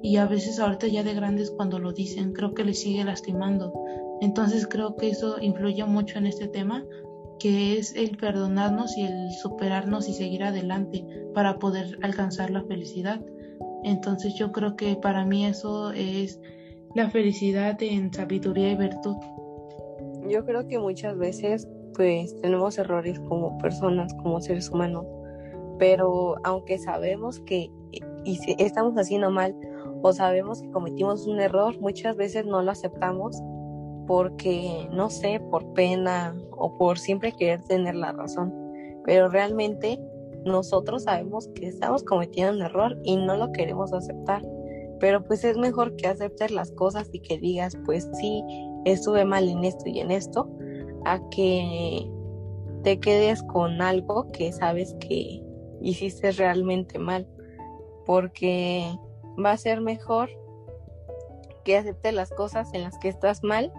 y 0.03 0.17
a 0.17 0.25
veces 0.25 0.59
ahorita 0.59 0.87
ya 0.87 1.03
de 1.03 1.13
grandes 1.13 1.51
cuando 1.51 1.79
lo 1.79 1.91
dicen 1.91 2.33
creo 2.33 2.53
que 2.53 2.63
les 2.63 2.81
sigue 2.81 3.03
lastimando. 3.03 3.73
Entonces 4.21 4.67
creo 4.67 4.95
que 4.95 5.09
eso 5.09 5.37
influye 5.41 5.83
mucho 5.85 6.17
en 6.17 6.27
este 6.27 6.47
tema 6.47 6.85
que 7.39 7.79
es 7.79 7.95
el 7.95 8.17
perdonarnos 8.17 8.95
y 8.97 9.01
el 9.01 9.31
superarnos 9.41 10.07
y 10.07 10.13
seguir 10.13 10.43
adelante 10.43 11.03
para 11.33 11.57
poder 11.57 11.97
alcanzar 12.03 12.51
la 12.51 12.63
felicidad. 12.65 13.19
Entonces 13.83 14.35
yo 14.35 14.51
creo 14.51 14.75
que 14.75 14.95
para 14.95 15.25
mí 15.25 15.45
eso 15.47 15.91
es 15.91 16.39
la 16.93 17.09
felicidad 17.09 17.81
en 17.81 18.13
sabiduría 18.13 18.71
y 18.71 18.75
virtud. 18.75 19.15
Yo 20.29 20.45
creo 20.45 20.67
que 20.67 20.77
muchas 20.77 21.17
veces 21.17 21.67
pues 21.95 22.39
tenemos 22.41 22.77
errores 22.77 23.19
como 23.21 23.57
personas, 23.57 24.13
como 24.15 24.41
seres 24.41 24.69
humanos, 24.69 25.05
pero 25.77 26.35
aunque 26.43 26.77
sabemos 26.77 27.39
que 27.41 27.71
y 28.23 28.39
estamos 28.59 28.95
haciendo 28.95 29.31
mal 29.31 29.55
o 30.01 30.13
sabemos 30.13 30.61
que 30.61 30.71
cometimos 30.71 31.27
un 31.27 31.39
error, 31.39 31.79
muchas 31.79 32.15
veces 32.15 32.45
no 32.45 32.61
lo 32.61 32.71
aceptamos 32.71 33.41
porque, 34.07 34.87
no 34.91 35.09
sé, 35.09 35.39
por 35.51 35.73
pena 35.73 36.35
o 36.51 36.77
por 36.77 36.97
siempre 36.97 37.31
querer 37.31 37.61
tener 37.63 37.95
la 37.95 38.11
razón, 38.11 38.53
pero 39.05 39.29
realmente 39.29 39.99
nosotros 40.45 41.03
sabemos 41.03 41.47
que 41.55 41.67
estamos 41.67 42.03
cometiendo 42.03 42.53
un 42.53 42.61
error 42.63 42.97
y 43.03 43.15
no 43.15 43.37
lo 43.37 43.51
queremos 43.51 43.93
aceptar, 43.93 44.43
pero 44.99 45.23
pues 45.23 45.43
es 45.43 45.57
mejor 45.57 45.95
que 45.95 46.07
aceptes 46.07 46.51
las 46.51 46.71
cosas 46.71 47.09
y 47.13 47.19
que 47.19 47.37
digas, 47.37 47.77
pues 47.85 48.09
sí, 48.13 48.43
estuve 48.85 49.23
mal 49.23 49.47
en 49.47 49.63
esto 49.63 49.83
y 49.85 49.99
en 49.99 50.11
esto, 50.11 50.49
a 51.05 51.19
que 51.29 52.09
te 52.83 52.99
quedes 52.99 53.43
con 53.43 53.81
algo 53.81 54.31
que 54.31 54.51
sabes 54.51 54.95
que 54.99 55.43
hiciste 55.81 56.31
realmente 56.31 56.99
mal, 56.99 57.27
porque 58.05 58.85
va 59.43 59.51
a 59.51 59.57
ser 59.57 59.81
mejor 59.81 60.29
que 61.63 61.77
aceptes 61.77 62.13
las 62.13 62.31
cosas 62.31 62.73
en 62.73 62.83
las 62.83 62.97
que 62.97 63.09
estás 63.09 63.43
mal 63.43 63.71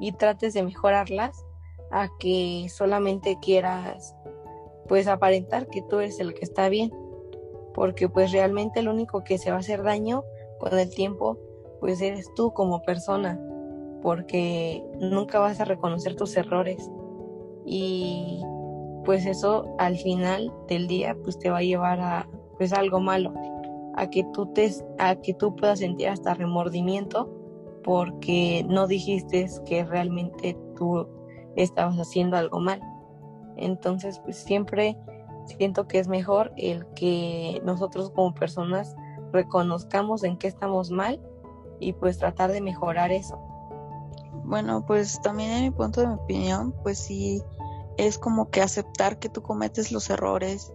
y 0.00 0.12
trates 0.12 0.54
de 0.54 0.62
mejorarlas 0.62 1.44
a 1.90 2.08
que 2.18 2.66
solamente 2.68 3.38
quieras 3.40 4.14
pues 4.88 5.06
aparentar 5.06 5.68
que 5.68 5.82
tú 5.82 6.00
eres 6.00 6.18
el 6.18 6.34
que 6.34 6.44
está 6.44 6.68
bien, 6.68 6.92
porque 7.74 8.08
pues 8.08 8.32
realmente 8.32 8.82
lo 8.82 8.90
único 8.90 9.22
que 9.22 9.38
se 9.38 9.50
va 9.50 9.56
a 9.56 9.60
hacer 9.60 9.82
daño 9.82 10.24
con 10.58 10.76
el 10.78 10.90
tiempo 10.90 11.38
pues 11.80 12.00
eres 12.00 12.32
tú 12.34 12.52
como 12.52 12.82
persona 12.82 13.38
porque 14.02 14.84
nunca 15.00 15.38
vas 15.38 15.60
a 15.60 15.64
reconocer 15.64 16.14
tus 16.16 16.36
errores. 16.36 16.90
Y 17.64 18.42
pues 19.04 19.26
eso 19.26 19.74
al 19.78 19.96
final 19.96 20.52
del 20.68 20.86
día 20.86 21.16
pues 21.22 21.38
te 21.38 21.50
va 21.50 21.58
a 21.58 21.62
llevar 21.62 22.00
a 22.00 22.28
pues 22.56 22.72
algo 22.72 23.00
malo 23.00 23.32
a 23.94 24.10
que 24.10 24.24
tú 24.32 24.46
te 24.52 24.70
a 24.98 25.16
que 25.16 25.34
tú 25.34 25.54
puedas 25.56 25.78
sentir 25.78 26.08
hasta 26.08 26.34
remordimiento 26.34 27.34
porque 27.82 28.64
no 28.68 28.86
dijiste 28.86 29.46
que 29.64 29.84
realmente 29.84 30.58
tú 30.76 31.08
estabas 31.56 31.96
haciendo 31.96 32.36
algo 32.36 32.60
mal. 32.60 32.80
Entonces 33.56 34.20
pues 34.20 34.36
siempre 34.36 34.98
siento 35.46 35.88
que 35.88 35.98
es 35.98 36.08
mejor 36.08 36.52
el 36.56 36.86
que 36.94 37.62
nosotros 37.64 38.10
como 38.10 38.34
personas 38.34 38.94
reconozcamos 39.32 40.22
en 40.22 40.36
qué 40.36 40.48
estamos 40.48 40.90
mal 40.90 41.20
y 41.80 41.92
pues 41.94 42.18
tratar 42.18 42.52
de 42.52 42.60
mejorar 42.60 43.10
eso 43.10 43.47
bueno, 44.48 44.84
pues 44.86 45.20
también 45.20 45.50
en 45.50 45.62
mi 45.64 45.70
punto 45.70 46.00
de 46.00 46.06
opinión, 46.06 46.74
pues 46.82 46.98
sí 46.98 47.42
es 47.98 48.18
como 48.18 48.50
que 48.50 48.62
aceptar 48.62 49.18
que 49.18 49.28
tú 49.28 49.42
cometes 49.42 49.92
los 49.92 50.08
errores, 50.08 50.72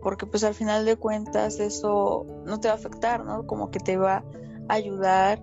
porque 0.00 0.26
pues 0.26 0.42
al 0.42 0.54
final 0.54 0.86
de 0.86 0.96
cuentas 0.96 1.60
eso 1.60 2.24
no 2.46 2.60
te 2.60 2.68
va 2.68 2.74
a 2.74 2.76
afectar, 2.78 3.24
¿no? 3.24 3.46
Como 3.46 3.70
que 3.70 3.78
te 3.78 3.98
va 3.98 4.24
a 4.68 4.74
ayudar 4.74 5.42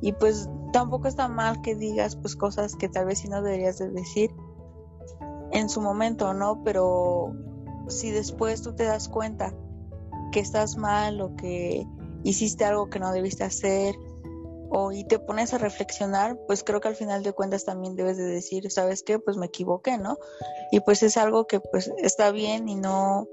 y 0.00 0.12
pues 0.12 0.48
tampoco 0.72 1.06
está 1.06 1.28
mal 1.28 1.60
que 1.60 1.74
digas 1.74 2.16
pues 2.16 2.34
cosas 2.34 2.74
que 2.76 2.88
tal 2.88 3.04
vez 3.04 3.18
sí 3.18 3.28
no 3.28 3.42
deberías 3.42 3.78
de 3.78 3.90
decir 3.90 4.30
en 5.52 5.68
su 5.68 5.82
momento, 5.82 6.32
¿no? 6.32 6.62
Pero 6.64 7.34
si 7.88 8.10
después 8.10 8.62
tú 8.62 8.74
te 8.74 8.84
das 8.84 9.08
cuenta 9.08 9.52
que 10.32 10.40
estás 10.40 10.78
mal 10.78 11.20
o 11.20 11.36
que 11.36 11.86
hiciste 12.22 12.64
algo 12.64 12.88
que 12.88 13.00
no 13.00 13.12
debiste 13.12 13.44
hacer 13.44 13.94
y 14.92 15.04
te 15.04 15.18
pones 15.18 15.54
a 15.54 15.58
reflexionar, 15.58 16.38
pues 16.46 16.64
creo 16.64 16.80
que 16.80 16.88
al 16.88 16.96
final 16.96 17.22
de 17.22 17.32
cuentas 17.32 17.64
también 17.64 17.96
debes 17.96 18.16
de 18.16 18.24
decir, 18.24 18.70
¿sabes 18.70 19.02
qué? 19.02 19.18
Pues 19.18 19.36
me 19.36 19.46
equivoqué, 19.46 19.98
¿no? 19.98 20.18
Y 20.72 20.80
pues 20.80 21.02
es 21.02 21.16
algo 21.16 21.46
que 21.46 21.60
pues 21.60 21.90
está 21.98 22.30
bien 22.30 22.68
y 22.68 22.74
no, 22.74 23.28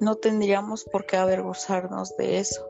no 0.00 0.16
tendríamos 0.16 0.84
por 0.84 1.06
qué 1.06 1.16
avergonzarnos 1.16 2.16
de 2.16 2.38
eso. 2.38 2.66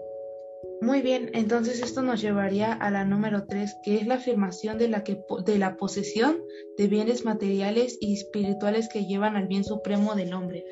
Muy 0.80 1.00
bien, 1.00 1.30
entonces 1.34 1.80
esto 1.80 2.02
nos 2.02 2.20
llevaría 2.20 2.72
a 2.72 2.90
la 2.90 3.04
número 3.04 3.46
tres, 3.46 3.76
que 3.84 3.96
es 3.96 4.06
la 4.06 4.14
afirmación 4.14 4.78
de 4.78 4.88
la, 4.88 5.04
que, 5.04 5.22
de 5.44 5.58
la 5.58 5.76
posesión 5.76 6.42
de 6.76 6.88
bienes 6.88 7.25
materiales 7.25 7.99
y 8.00 8.14
espirituales 8.14 8.88
que 8.88 9.06
llevan 9.06 9.37
al 9.37 9.46
bien 9.46 9.64
supremo 9.64 10.14
del 10.16 10.34
hombre. 10.34 10.64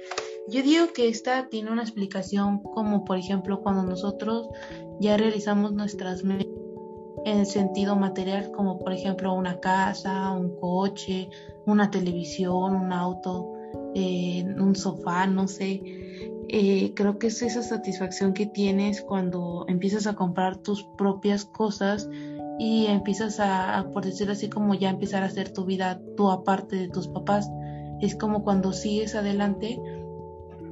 Yo 0.48 0.62
digo 0.62 0.92
que 0.92 1.08
esta 1.08 1.48
tiene 1.48 1.70
una 1.70 1.82
explicación 1.82 2.60
como 2.60 3.04
por 3.04 3.18
ejemplo 3.18 3.60
cuando 3.62 3.84
nosotros 3.84 4.48
ya 5.00 5.16
realizamos 5.16 5.72
nuestras 5.72 6.24
metas 6.24 6.59
en 7.24 7.46
sentido 7.46 7.96
material, 7.96 8.50
como 8.52 8.78
por 8.78 8.92
ejemplo 8.92 9.32
una 9.34 9.60
casa, 9.60 10.32
un 10.32 10.56
coche, 10.56 11.28
una 11.66 11.90
televisión, 11.90 12.74
un 12.74 12.92
auto, 12.92 13.52
eh, 13.94 14.44
un 14.58 14.74
sofá, 14.74 15.26
no 15.26 15.48
sé. 15.48 15.82
Eh, 16.48 16.92
creo 16.94 17.18
que 17.18 17.28
es 17.28 17.42
esa 17.42 17.62
satisfacción 17.62 18.32
que 18.32 18.46
tienes 18.46 19.02
cuando 19.02 19.64
empiezas 19.68 20.06
a 20.06 20.14
comprar 20.14 20.56
tus 20.56 20.84
propias 20.98 21.44
cosas 21.44 22.08
y 22.58 22.86
empiezas 22.86 23.38
a, 23.38 23.88
por 23.92 24.04
decirlo 24.04 24.32
así, 24.32 24.50
como 24.50 24.74
ya 24.74 24.90
empezar 24.90 25.22
a 25.22 25.26
hacer 25.26 25.52
tu 25.52 25.64
vida 25.64 26.00
tú 26.16 26.30
aparte 26.30 26.76
de 26.76 26.88
tus 26.88 27.08
papás. 27.08 27.48
Es 28.00 28.16
como 28.16 28.42
cuando 28.42 28.72
sigues 28.72 29.14
adelante, 29.14 29.80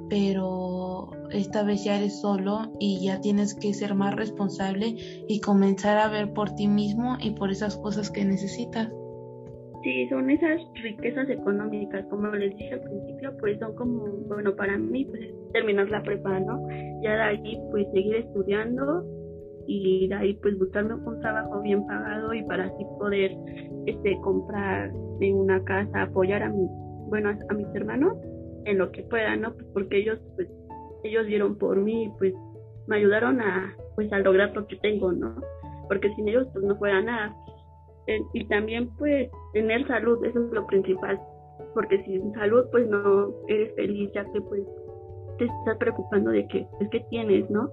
pero 0.08 1.10
esta 1.32 1.62
vez 1.62 1.84
ya 1.84 1.96
eres 1.96 2.20
solo 2.20 2.72
y 2.78 3.04
ya 3.04 3.20
tienes 3.20 3.54
que 3.54 3.74
ser 3.74 3.94
más 3.94 4.14
responsable 4.14 4.94
y 5.28 5.40
comenzar 5.40 5.98
a 5.98 6.08
ver 6.08 6.32
por 6.32 6.54
ti 6.54 6.68
mismo 6.68 7.16
y 7.20 7.30
por 7.32 7.50
esas 7.50 7.76
cosas 7.76 8.10
que 8.10 8.24
necesitas. 8.24 8.90
Sí, 9.82 10.08
son 10.08 10.28
esas 10.28 10.60
riquezas 10.82 11.30
económicas, 11.30 12.04
como 12.10 12.28
les 12.32 12.54
dije 12.56 12.74
al 12.74 12.80
principio, 12.80 13.32
pues 13.38 13.58
son 13.60 13.74
como, 13.76 14.06
bueno, 14.26 14.54
para 14.56 14.76
mí, 14.76 15.04
pues 15.04 15.20
terminar 15.52 15.88
la 15.88 16.02
prepa, 16.02 16.40
¿no? 16.40 16.66
Ya 17.02 17.14
de 17.14 17.22
ahí, 17.22 17.58
pues 17.70 17.86
seguir 17.92 18.16
estudiando 18.16 19.04
y 19.68 20.08
de 20.08 20.14
ahí, 20.14 20.34
pues 20.42 20.58
buscarme 20.58 20.94
un 20.94 21.20
trabajo 21.20 21.60
bien 21.62 21.86
pagado 21.86 22.34
y 22.34 22.42
para 22.44 22.64
así 22.64 22.84
poder, 22.98 23.36
este, 23.86 24.18
comprar 24.22 24.90
en 25.20 25.36
una 25.36 25.62
casa, 25.62 26.02
apoyar 26.02 26.42
a 26.42 26.48
mi, 26.48 26.66
bueno, 27.06 27.30
a 27.48 27.54
mis 27.54 27.66
hermanos 27.74 28.16
en 28.64 28.78
lo 28.78 28.90
que 28.90 29.02
pueda, 29.04 29.36
¿no? 29.36 29.54
Pues 29.54 29.66
porque 29.72 29.98
ellos, 29.98 30.18
pues, 30.34 30.48
ellos 31.04 31.26
dieron 31.26 31.56
por 31.56 31.76
mí 31.76 32.12
pues 32.18 32.34
me 32.86 32.96
ayudaron 32.96 33.40
a 33.40 33.74
pues 33.94 34.12
a 34.12 34.18
lograr 34.18 34.54
lo 34.54 34.66
que 34.66 34.76
tengo, 34.76 35.12
¿no? 35.12 35.34
Porque 35.88 36.14
sin 36.14 36.28
ellos 36.28 36.46
pues 36.52 36.64
no 36.64 36.76
fuera 36.76 37.00
nada. 37.02 37.36
Y 38.32 38.46
también 38.46 38.88
pues 38.96 39.30
tener 39.52 39.86
salud, 39.86 40.24
eso 40.24 40.44
es 40.44 40.52
lo 40.52 40.66
principal. 40.66 41.20
porque 41.74 42.02
sin 42.04 42.32
salud 42.34 42.64
pues 42.70 42.88
no 42.88 43.32
eres 43.48 43.74
feliz 43.74 44.10
ya 44.14 44.24
que 44.32 44.40
pues 44.40 44.62
te 45.38 45.44
estás 45.44 45.76
preocupando 45.78 46.30
de 46.30 46.46
que 46.48 46.66
es 46.80 46.88
que 46.90 47.00
tienes, 47.10 47.48
¿no? 47.50 47.70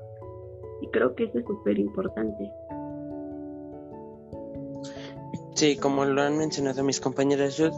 Y 0.82 0.88
creo 0.90 1.16
que 1.16 1.26
eso 1.26 1.40
es 1.40 1.46
súper 1.46 1.80
importante. 1.80 2.52
Sí, 5.54 5.78
como 5.78 6.04
lo 6.06 6.22
han 6.22 6.38
mencionado 6.38 6.84
mis 6.84 7.00
compañeras, 7.00 7.58
yo, 7.58 7.70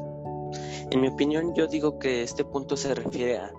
en 0.92 1.00
mi 1.00 1.10
opinión, 1.10 1.54
yo 1.54 1.68
digo 1.68 2.00
que 2.00 2.24
este 2.24 2.44
punto 2.44 2.76
se 2.76 2.96
refiere 2.96 3.38
a 3.38 3.52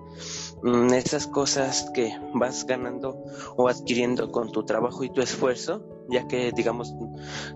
esas 0.93 1.27
cosas 1.27 1.91
que 1.95 2.17
vas 2.35 2.67
ganando 2.67 3.23
o 3.57 3.69
adquiriendo 3.69 4.31
con 4.33 4.50
tu 4.53 4.65
trabajo 4.65 5.05
y 5.05 5.11
tu 5.11 5.21
esfuerzo, 5.21 5.85
ya 6.09 6.27
que, 6.27 6.53
digamos, 6.53 6.95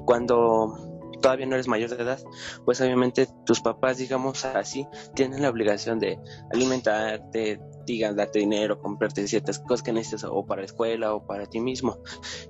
cuando 0.05 0.93
todavía 1.23 1.47
no 1.47 1.55
eres 1.55 1.69
mayor 1.69 1.89
de 1.89 2.03
edad, 2.03 2.19
pues 2.67 2.81
obviamente 2.83 3.27
tus 3.47 3.61
papás, 3.61 3.97
digamos 3.97 4.45
así, 4.45 4.87
tienen 5.15 5.41
la 5.41 5.49
obligación 5.49 5.99
de 5.99 6.19
alimentarte, 6.53 7.61
digan, 7.87 8.17
darte 8.17 8.41
dinero, 8.41 8.81
comprarte 8.81 9.27
ciertas 9.27 9.59
cosas 9.61 9.83
que 9.83 9.93
necesitas 9.93 10.29
o 10.31 10.45
para 10.45 10.61
la 10.61 10.67
escuela 10.67 11.15
o 11.15 11.27
para 11.27 11.47
ti 11.47 11.61
mismo. 11.61 11.99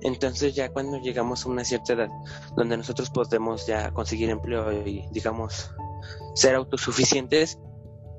Entonces 0.01 0.55
ya 0.55 0.69
cuando 0.69 0.97
llegamos 0.99 1.45
a 1.45 1.49
una 1.49 1.63
cierta 1.63 1.93
edad 1.93 2.09
donde 2.57 2.75
nosotros 2.75 3.09
podemos 3.11 3.65
ya 3.65 3.91
conseguir 3.91 4.29
empleo 4.29 4.71
y 4.85 5.07
digamos 5.11 5.71
ser 6.33 6.55
autosuficientes, 6.55 7.59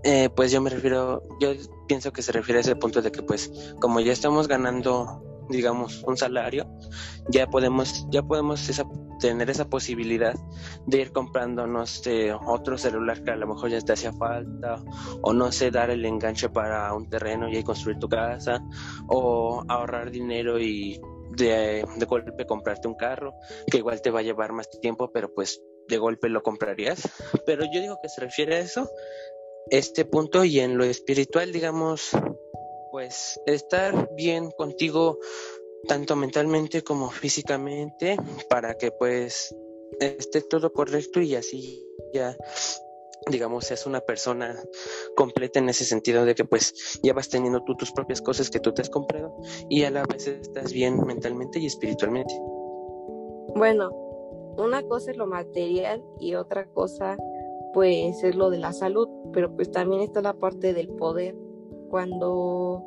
eh, 0.04 0.28
pues 0.34 0.52
yo 0.52 0.61
me 0.61 0.70
refiero, 0.70 1.23
yo 1.40 1.52
pienso 1.88 2.12
que 2.12 2.23
se 2.23 2.32
refiere 2.32 2.58
a 2.58 2.61
ese 2.61 2.76
punto 2.76 3.02
de 3.02 3.11
que 3.11 3.23
pues 3.23 3.50
como 3.80 4.00
ya 4.00 4.12
estamos 4.12 4.49
ganando 4.49 5.23
digamos 5.49 6.02
un 6.04 6.16
salario 6.16 6.66
ya 7.28 7.46
podemos 7.46 8.06
ya 8.11 8.23
podemos 8.23 8.66
esa, 8.70 8.84
tener 9.20 9.50
esa 9.50 9.68
posibilidad 9.68 10.34
de 10.87 11.00
ir 11.02 11.12
comprando 11.12 11.66
no 11.66 11.84
sé 11.84 12.32
otro 12.32 12.78
celular 12.78 13.23
que 13.23 13.30
a 13.30 13.37
lo 13.37 13.46
mejor 13.46 13.70
ya 13.70 13.80
te 13.80 13.92
hacía 13.92 14.12
falta 14.12 14.82
o 15.20 15.34
no 15.34 15.52
sé 15.52 15.70
dar 15.70 15.90
el 15.90 16.04
enganche 16.06 16.49
para 16.49 16.94
un 16.94 17.11
terreno 17.11 17.49
y 17.50 17.62
construir 17.62 17.99
tu 17.99 18.08
casa 18.08 18.62
o 19.08 19.62
ahorrar 19.68 20.11
dinero 20.11 20.58
y 20.58 20.99
de 21.37 21.84
golpe 22.08 22.46
comprarte 22.46 22.88
un 22.88 22.94
carro 22.94 23.34
que 23.70 23.78
igual 23.78 24.00
te 24.00 24.11
va 24.11 24.20
a 24.20 24.23
llevar 24.23 24.52
más 24.52 24.68
tiempo 24.80 25.11
pero 25.12 25.32
pues 25.34 25.61
de 25.88 25.99
golpe 25.99 26.28
lo 26.28 26.42
comprarías. 26.42 27.08
Pero 27.46 27.64
yo 27.64 27.80
digo 27.80 27.99
que 28.02 28.08
se 28.08 28.20
refiere 28.20 28.56
a 28.56 28.61
eso 28.61 28.88
este 29.71 30.04
punto 30.04 30.44
y 30.44 30.61
en 30.61 30.76
lo 30.76 30.85
espiritual 30.85 31.52
digamos 31.52 32.11
pues 32.90 33.40
estar 33.47 34.11
bien 34.14 34.50
contigo 34.50 35.18
tanto 35.87 36.16
mentalmente 36.16 36.83
como 36.83 37.11
físicamente 37.11 38.16
para 38.49 38.75
que 38.75 38.90
pues 38.90 39.54
esté 40.00 40.42
todo 40.42 40.73
correcto 40.73 41.21
y 41.21 41.35
así 41.35 41.87
ya 42.12 42.37
digamos 43.30 43.66
seas 43.66 43.87
una 43.87 44.00
persona 44.00 44.62
completa 45.16 45.59
en 45.59 45.68
ese 45.68 45.85
sentido 45.85 46.25
de 46.25 46.35
que 46.35 46.44
pues 46.44 47.00
ya 47.02 47.12
vas 47.14 47.28
teniendo 47.28 47.62
tú 47.64 47.75
tus 47.76 47.92
propias 47.92 48.21
cosas 48.21 48.50
que 48.50 48.61
tú 48.61 48.73
te 48.73 48.83
has 48.83 48.90
comprado 48.90 49.37
y 49.68 49.85
a 49.85 49.90
la 49.90 50.04
vez 50.04 50.26
estás 50.26 50.73
bien 50.73 51.00
mentalmente 51.06 51.59
y 51.59 51.66
espiritualmente. 51.66 52.35
Bueno, 53.56 53.90
una 54.56 54.83
cosa 54.83 55.11
es 55.11 55.16
lo 55.16 55.26
material 55.26 56.04
y 56.21 56.35
otra 56.35 56.66
cosa 56.66 57.16
pues 57.75 58.23
es 58.23 58.37
lo 58.37 58.50
de 58.50 58.59
la 58.59 58.73
salud, 58.73 59.09
pero 59.33 59.54
pues 59.54 59.71
también 59.71 60.00
está 60.00 60.23
la 60.23 60.35
parte 60.35 60.73
del 60.73 60.88
poder. 60.88 61.37
Cuando 61.90 62.83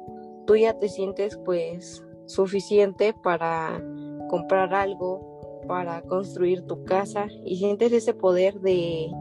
tú 0.47 0.55
ya 0.55 0.79
te 0.79 0.87
sientes 0.89 1.37
pues 1.37 2.03
suficiente 2.25 3.13
para 3.13 3.83
comprar 4.29 4.73
algo, 4.73 5.65
para 5.67 6.01
construir 6.03 6.63
tu 6.63 6.83
casa 6.85 7.27
y 7.45 7.57
sientes 7.57 7.91
ese 7.91 8.13
poder 8.13 8.61
de, 8.61 9.11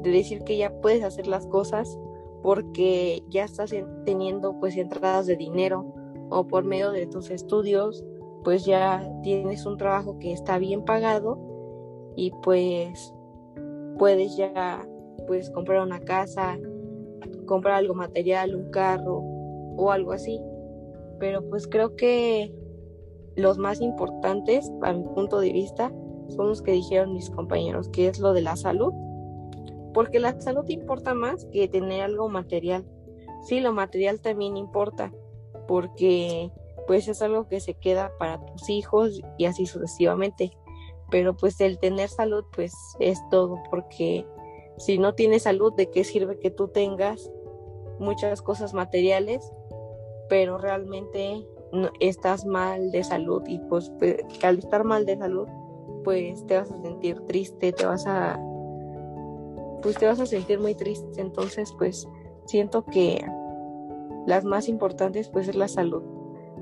de 0.00 0.10
decir 0.10 0.44
que 0.44 0.58
ya 0.58 0.70
puedes 0.80 1.02
hacer 1.02 1.26
las 1.26 1.46
cosas 1.46 1.98
porque 2.42 3.22
ya 3.30 3.44
estás 3.44 3.74
teniendo 4.04 4.58
pues 4.60 4.76
entradas 4.76 5.26
de 5.26 5.36
dinero 5.36 5.94
o 6.28 6.46
por 6.46 6.64
medio 6.64 6.90
de 6.90 7.06
tus 7.06 7.30
estudios 7.30 8.04
pues 8.44 8.64
ya 8.64 9.08
tienes 9.22 9.64
un 9.66 9.78
trabajo 9.78 10.18
que 10.18 10.32
está 10.32 10.58
bien 10.58 10.84
pagado 10.84 11.38
y 12.16 12.32
pues 12.42 13.14
puedes 13.98 14.36
ya 14.36 14.84
pues 15.26 15.50
comprar 15.50 15.82
una 15.82 16.00
casa, 16.00 16.58
comprar 17.46 17.76
algo 17.76 17.94
material, 17.94 18.54
un 18.54 18.70
carro 18.70 19.18
o 19.76 19.90
algo 19.90 20.12
así. 20.12 20.40
Pero 21.18 21.48
pues 21.48 21.66
creo 21.66 21.96
que 21.96 22.54
los 23.36 23.58
más 23.58 23.80
importantes, 23.80 24.70
a 24.82 24.92
mi 24.92 25.04
punto 25.14 25.40
de 25.40 25.52
vista, 25.52 25.92
son 26.28 26.48
los 26.48 26.62
que 26.62 26.72
dijeron 26.72 27.14
mis 27.14 27.30
compañeros, 27.30 27.88
que 27.88 28.08
es 28.08 28.18
lo 28.18 28.32
de 28.32 28.42
la 28.42 28.56
salud. 28.56 28.92
Porque 29.94 30.20
la 30.20 30.40
salud 30.40 30.68
importa 30.68 31.14
más 31.14 31.46
que 31.46 31.68
tener 31.68 32.02
algo 32.02 32.28
material. 32.28 32.84
Sí, 33.46 33.60
lo 33.60 33.72
material 33.72 34.20
también 34.20 34.56
importa, 34.56 35.12
porque 35.68 36.50
pues 36.86 37.08
es 37.08 37.22
algo 37.22 37.48
que 37.48 37.60
se 37.60 37.74
queda 37.74 38.12
para 38.18 38.44
tus 38.44 38.68
hijos 38.68 39.20
y 39.38 39.44
así 39.44 39.66
sucesivamente. 39.66 40.52
Pero 41.10 41.36
pues 41.36 41.60
el 41.60 41.78
tener 41.78 42.08
salud 42.08 42.44
pues 42.54 42.72
es 43.00 43.18
todo, 43.30 43.58
porque 43.70 44.26
si 44.76 44.98
no 44.98 45.14
tienes 45.14 45.42
salud, 45.42 45.72
¿de 45.74 45.90
qué 45.90 46.04
sirve 46.04 46.38
que 46.38 46.50
tú 46.50 46.68
tengas 46.68 47.30
muchas 47.98 48.42
cosas 48.42 48.74
materiales, 48.74 49.52
pero 50.28 50.58
realmente 50.58 51.46
estás 52.00 52.44
mal 52.44 52.90
de 52.90 53.02
salud 53.02 53.42
y 53.46 53.58
pues 53.58 53.90
al 54.42 54.58
estar 54.58 54.84
mal 54.84 55.06
de 55.06 55.16
salud, 55.16 55.48
pues 56.04 56.46
te 56.46 56.58
vas 56.58 56.70
a 56.70 56.82
sentir 56.82 57.20
triste, 57.22 57.72
te 57.72 57.86
vas 57.86 58.06
a 58.06 58.38
pues 59.80 59.96
te 59.96 60.06
vas 60.06 60.20
a 60.20 60.26
sentir 60.26 60.60
muy 60.60 60.74
triste, 60.74 61.20
entonces 61.20 61.74
pues 61.76 62.08
siento 62.44 62.84
que 62.84 63.24
las 64.26 64.44
más 64.44 64.68
importantes 64.68 65.28
pues 65.28 65.48
es 65.48 65.56
la 65.56 65.66
salud, 65.68 66.02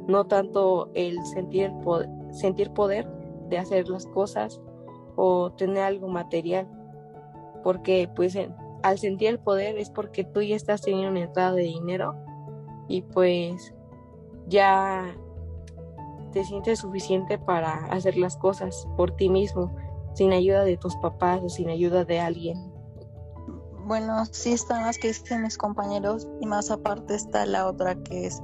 no 0.07 0.27
tanto 0.27 0.91
el 0.95 1.23
sentir 1.27 1.71
poder, 1.83 2.09
sentir 2.31 2.71
poder 2.71 3.07
de 3.49 3.59
hacer 3.59 3.89
las 3.89 4.07
cosas 4.07 4.61
o 5.17 5.53
tener 5.53 5.83
algo 5.83 6.09
material 6.09 6.67
porque 7.63 8.09
pues 8.15 8.37
al 8.83 8.99
sentir 8.99 9.29
el 9.29 9.39
poder 9.39 9.79
es 9.79 9.91
porque 9.91 10.25
tú 10.25 10.43
ya 10.43 10.57
estás 10.57 10.83
teniendo 10.83 11.11
una 11.11 11.21
entrada 11.21 11.53
de 11.53 11.63
dinero 11.63 12.15
y 12.89 13.03
pues 13.03 13.75
ya 14.49 15.15
te 16.33 16.45
sientes 16.45 16.81
suficiente 16.81 17.39
para 17.39 17.87
hacer 17.87 18.17
las 18.17 18.37
cosas 18.37 18.87
por 18.97 19.17
ti 19.17 19.29
mismo, 19.29 19.75
sin 20.15 20.33
ayuda 20.33 20.65
de 20.65 20.77
tus 20.77 20.97
papás 20.97 21.41
o 21.43 21.49
sin 21.49 21.69
ayuda 21.69 22.05
de 22.05 22.21
alguien. 22.21 22.71
Bueno, 23.87 24.25
sí 24.27 24.53
están 24.53 24.85
las 24.85 24.99
que 24.99 25.09
dicen 25.09 25.43
mis 25.43 25.59
compañeros 25.59 26.29
y 26.41 26.47
más 26.47 26.71
aparte 26.71 27.15
está 27.15 27.47
la 27.47 27.67
otra 27.67 27.97
que 27.97 28.27
es 28.27 28.43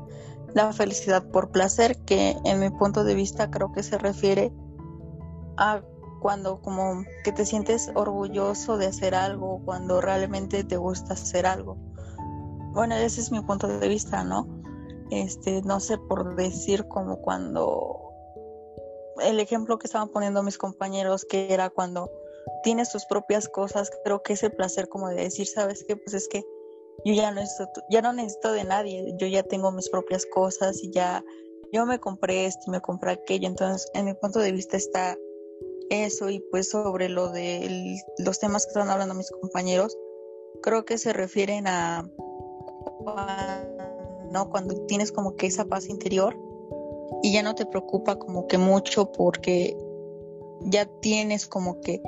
la 0.54 0.72
felicidad 0.72 1.24
por 1.30 1.50
placer, 1.50 1.96
que 1.98 2.36
en 2.44 2.60
mi 2.60 2.70
punto 2.70 3.04
de 3.04 3.14
vista 3.14 3.50
creo 3.50 3.72
que 3.72 3.82
se 3.82 3.98
refiere 3.98 4.52
a 5.56 5.82
cuando 6.26 6.60
como 6.60 7.04
que 7.22 7.30
te 7.30 7.46
sientes 7.46 7.88
orgulloso 7.94 8.78
de 8.78 8.86
hacer 8.86 9.14
algo, 9.14 9.62
cuando 9.64 10.00
realmente 10.00 10.64
te 10.64 10.76
gusta 10.76 11.12
hacer 11.12 11.46
algo. 11.46 11.76
Bueno, 12.72 12.96
ese 12.96 13.20
es 13.20 13.30
mi 13.30 13.42
punto 13.42 13.68
de 13.68 13.86
vista, 13.86 14.24
¿no? 14.24 14.48
Este, 15.12 15.62
no 15.62 15.78
sé 15.78 15.98
por 15.98 16.34
decir 16.34 16.88
como 16.88 17.22
cuando 17.22 18.10
el 19.22 19.38
ejemplo 19.38 19.78
que 19.78 19.86
estaban 19.86 20.08
poniendo 20.08 20.42
mis 20.42 20.58
compañeros, 20.58 21.24
que 21.24 21.54
era 21.54 21.70
cuando 21.70 22.10
tienes 22.64 22.90
tus 22.90 23.06
propias 23.06 23.48
cosas, 23.48 23.92
creo 24.02 24.24
que 24.24 24.32
ese 24.32 24.50
placer 24.50 24.88
como 24.88 25.10
de 25.10 25.22
decir, 25.22 25.46
¿sabes 25.46 25.84
qué? 25.86 25.94
Pues 25.94 26.12
es 26.12 26.26
que 26.26 26.42
yo 27.04 27.14
ya 27.14 27.30
no 27.30 27.40
necesito, 27.40 27.82
ya 27.88 28.02
no 28.02 28.12
necesito 28.12 28.50
de 28.50 28.64
nadie, 28.64 29.14
yo 29.16 29.28
ya 29.28 29.44
tengo 29.44 29.70
mis 29.70 29.88
propias 29.90 30.26
cosas 30.26 30.82
y 30.82 30.90
ya 30.90 31.22
yo 31.72 31.86
me 31.86 32.00
compré 32.00 32.46
esto, 32.46 32.68
me 32.72 32.80
compré 32.80 33.12
aquello, 33.12 33.46
entonces 33.46 33.88
en 33.94 34.06
mi 34.06 34.14
punto 34.14 34.40
de 34.40 34.50
vista 34.50 34.76
está 34.76 35.16
eso 35.90 36.30
y 36.30 36.40
pues 36.50 36.70
sobre 36.70 37.08
lo 37.08 37.30
de 37.30 37.96
los 38.18 38.38
temas 38.38 38.66
que 38.66 38.70
están 38.70 38.90
hablando 38.90 39.14
mis 39.14 39.30
compañeros, 39.30 39.96
creo 40.62 40.84
que 40.84 40.98
se 40.98 41.12
refieren 41.12 41.66
a 41.66 42.08
¿no? 44.30 44.50
cuando 44.50 44.74
tienes 44.86 45.12
como 45.12 45.36
que 45.36 45.46
esa 45.46 45.64
paz 45.66 45.88
interior 45.88 46.36
y 47.22 47.32
ya 47.32 47.42
no 47.42 47.54
te 47.54 47.66
preocupa 47.66 48.18
como 48.18 48.46
que 48.46 48.58
mucho 48.58 49.12
porque 49.12 49.76
ya 50.60 50.86
tienes 51.00 51.46
como 51.46 51.80
que 51.80 52.00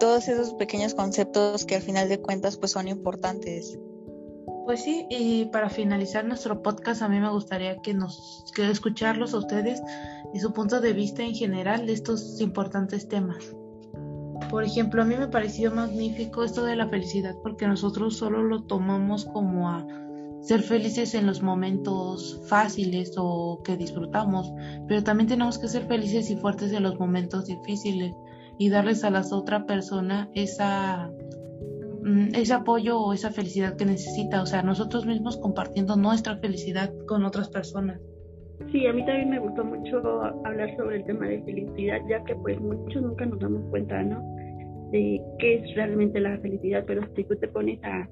todos 0.00 0.28
esos 0.28 0.54
pequeños 0.54 0.94
conceptos 0.94 1.64
que 1.64 1.76
al 1.76 1.82
final 1.82 2.08
de 2.08 2.20
cuentas 2.20 2.56
pues 2.56 2.72
son 2.72 2.88
importantes. 2.88 3.78
Pues 4.64 4.82
sí, 4.82 5.06
y 5.08 5.44
para 5.46 5.70
finalizar 5.70 6.24
nuestro 6.24 6.60
podcast 6.60 7.00
a 7.02 7.08
mí 7.08 7.20
me 7.20 7.30
gustaría 7.30 7.76
que 7.82 7.94
nos 7.94 8.44
que 8.54 8.68
escucharlos 8.68 9.32
a 9.32 9.38
ustedes 9.38 9.80
y 10.34 10.40
su 10.40 10.52
punto 10.52 10.80
de 10.80 10.92
vista 10.92 11.22
en 11.22 11.34
general 11.34 11.86
de 11.86 11.92
estos 11.92 12.40
importantes 12.40 13.08
temas. 13.08 13.56
Por 14.50 14.64
ejemplo, 14.64 15.02
a 15.02 15.04
mí 15.04 15.16
me 15.16 15.28
pareció 15.28 15.72
magnífico 15.72 16.44
esto 16.44 16.64
de 16.64 16.76
la 16.76 16.88
felicidad 16.88 17.34
porque 17.42 17.66
nosotros 17.66 18.16
solo 18.16 18.42
lo 18.42 18.64
tomamos 18.64 19.24
como 19.24 19.68
a 19.68 19.86
ser 20.40 20.62
felices 20.62 21.14
en 21.14 21.26
los 21.26 21.42
momentos 21.42 22.40
fáciles 22.46 23.14
o 23.16 23.62
que 23.64 23.76
disfrutamos, 23.76 24.52
pero 24.86 25.02
también 25.02 25.28
tenemos 25.28 25.58
que 25.58 25.68
ser 25.68 25.86
felices 25.86 26.30
y 26.30 26.36
fuertes 26.36 26.72
en 26.72 26.84
los 26.84 26.98
momentos 27.00 27.46
difíciles 27.46 28.14
y 28.58 28.68
darles 28.68 29.02
a 29.02 29.10
la 29.10 29.22
otra 29.28 29.66
persona 29.66 30.30
esa 30.34 31.10
mm, 32.04 32.34
ese 32.34 32.54
apoyo 32.54 33.00
o 33.00 33.12
esa 33.12 33.30
felicidad 33.30 33.76
que 33.76 33.86
necesita, 33.86 34.40
o 34.40 34.46
sea, 34.46 34.62
nosotros 34.62 35.06
mismos 35.06 35.36
compartiendo 35.36 35.96
nuestra 35.96 36.36
felicidad 36.36 36.92
con 37.08 37.24
otras 37.24 37.48
personas. 37.48 38.00
Sí, 38.72 38.86
a 38.86 38.92
mí 38.92 39.04
también 39.04 39.30
me 39.30 39.38
gustó 39.38 39.64
mucho 39.64 39.98
hablar 40.44 40.74
sobre 40.76 40.96
el 40.96 41.04
tema 41.04 41.26
de 41.28 41.42
felicidad, 41.42 42.00
ya 42.08 42.22
que 42.24 42.34
pues 42.36 42.60
muchos 42.60 43.02
nunca 43.02 43.26
nos 43.26 43.38
damos 43.38 43.62
cuenta, 43.70 44.02
¿no? 44.02 44.20
De 44.90 45.20
qué 45.38 45.54
es 45.56 45.74
realmente 45.74 46.20
la 46.20 46.38
felicidad, 46.38 46.84
pero 46.86 47.02
si 47.14 47.24
tú 47.24 47.36
te 47.36 47.48
pones 47.48 47.82
a 47.84 48.08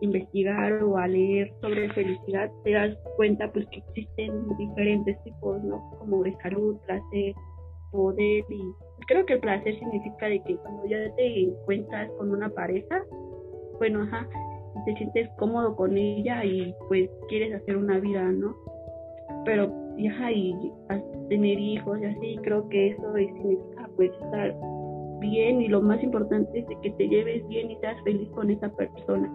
investigar 0.00 0.82
o 0.82 0.98
a 0.98 1.08
leer 1.08 1.52
sobre 1.60 1.92
felicidad, 1.92 2.50
te 2.64 2.72
das 2.72 2.96
cuenta 3.16 3.50
pues 3.52 3.66
que 3.68 3.78
existen 3.78 4.32
diferentes 4.56 5.22
tipos, 5.24 5.62
¿no? 5.64 5.90
Como 5.98 6.22
de 6.22 6.32
salud, 6.42 6.76
placer, 6.86 7.34
poder 7.90 8.44
y 8.48 8.74
creo 9.06 9.24
que 9.24 9.34
el 9.34 9.40
placer 9.40 9.78
significa 9.78 10.26
de 10.26 10.42
que 10.42 10.56
cuando 10.56 10.86
ya 10.86 10.98
te 11.14 11.40
encuentras 11.40 12.10
con 12.18 12.30
una 12.30 12.48
pareja, 12.50 13.04
bueno, 13.78 14.02
ajá, 14.02 14.28
te 14.84 14.94
sientes 14.96 15.28
cómodo 15.38 15.74
con 15.76 15.96
ella 15.96 16.44
y 16.44 16.74
pues 16.88 17.08
quieres 17.28 17.54
hacer 17.54 17.76
una 17.76 17.98
vida, 17.98 18.22
¿no? 18.22 18.54
Pero, 19.46 19.72
y, 19.96 20.08
ajá, 20.08 20.30
y 20.32 20.54
tener 21.30 21.58
hijos 21.58 21.98
y 22.02 22.04
así, 22.04 22.38
creo 22.42 22.68
que 22.68 22.88
eso 22.88 23.14
significa 23.14 23.88
pues 23.96 24.10
estar 24.22 24.54
bien 25.20 25.62
y 25.62 25.68
lo 25.68 25.80
más 25.80 26.02
importante 26.02 26.58
es 26.58 26.66
que 26.82 26.90
te 26.90 27.08
lleves 27.08 27.46
bien 27.48 27.70
y 27.70 27.76
seas 27.76 27.96
feliz 28.04 28.28
con 28.34 28.50
esa 28.50 28.68
persona. 28.68 29.32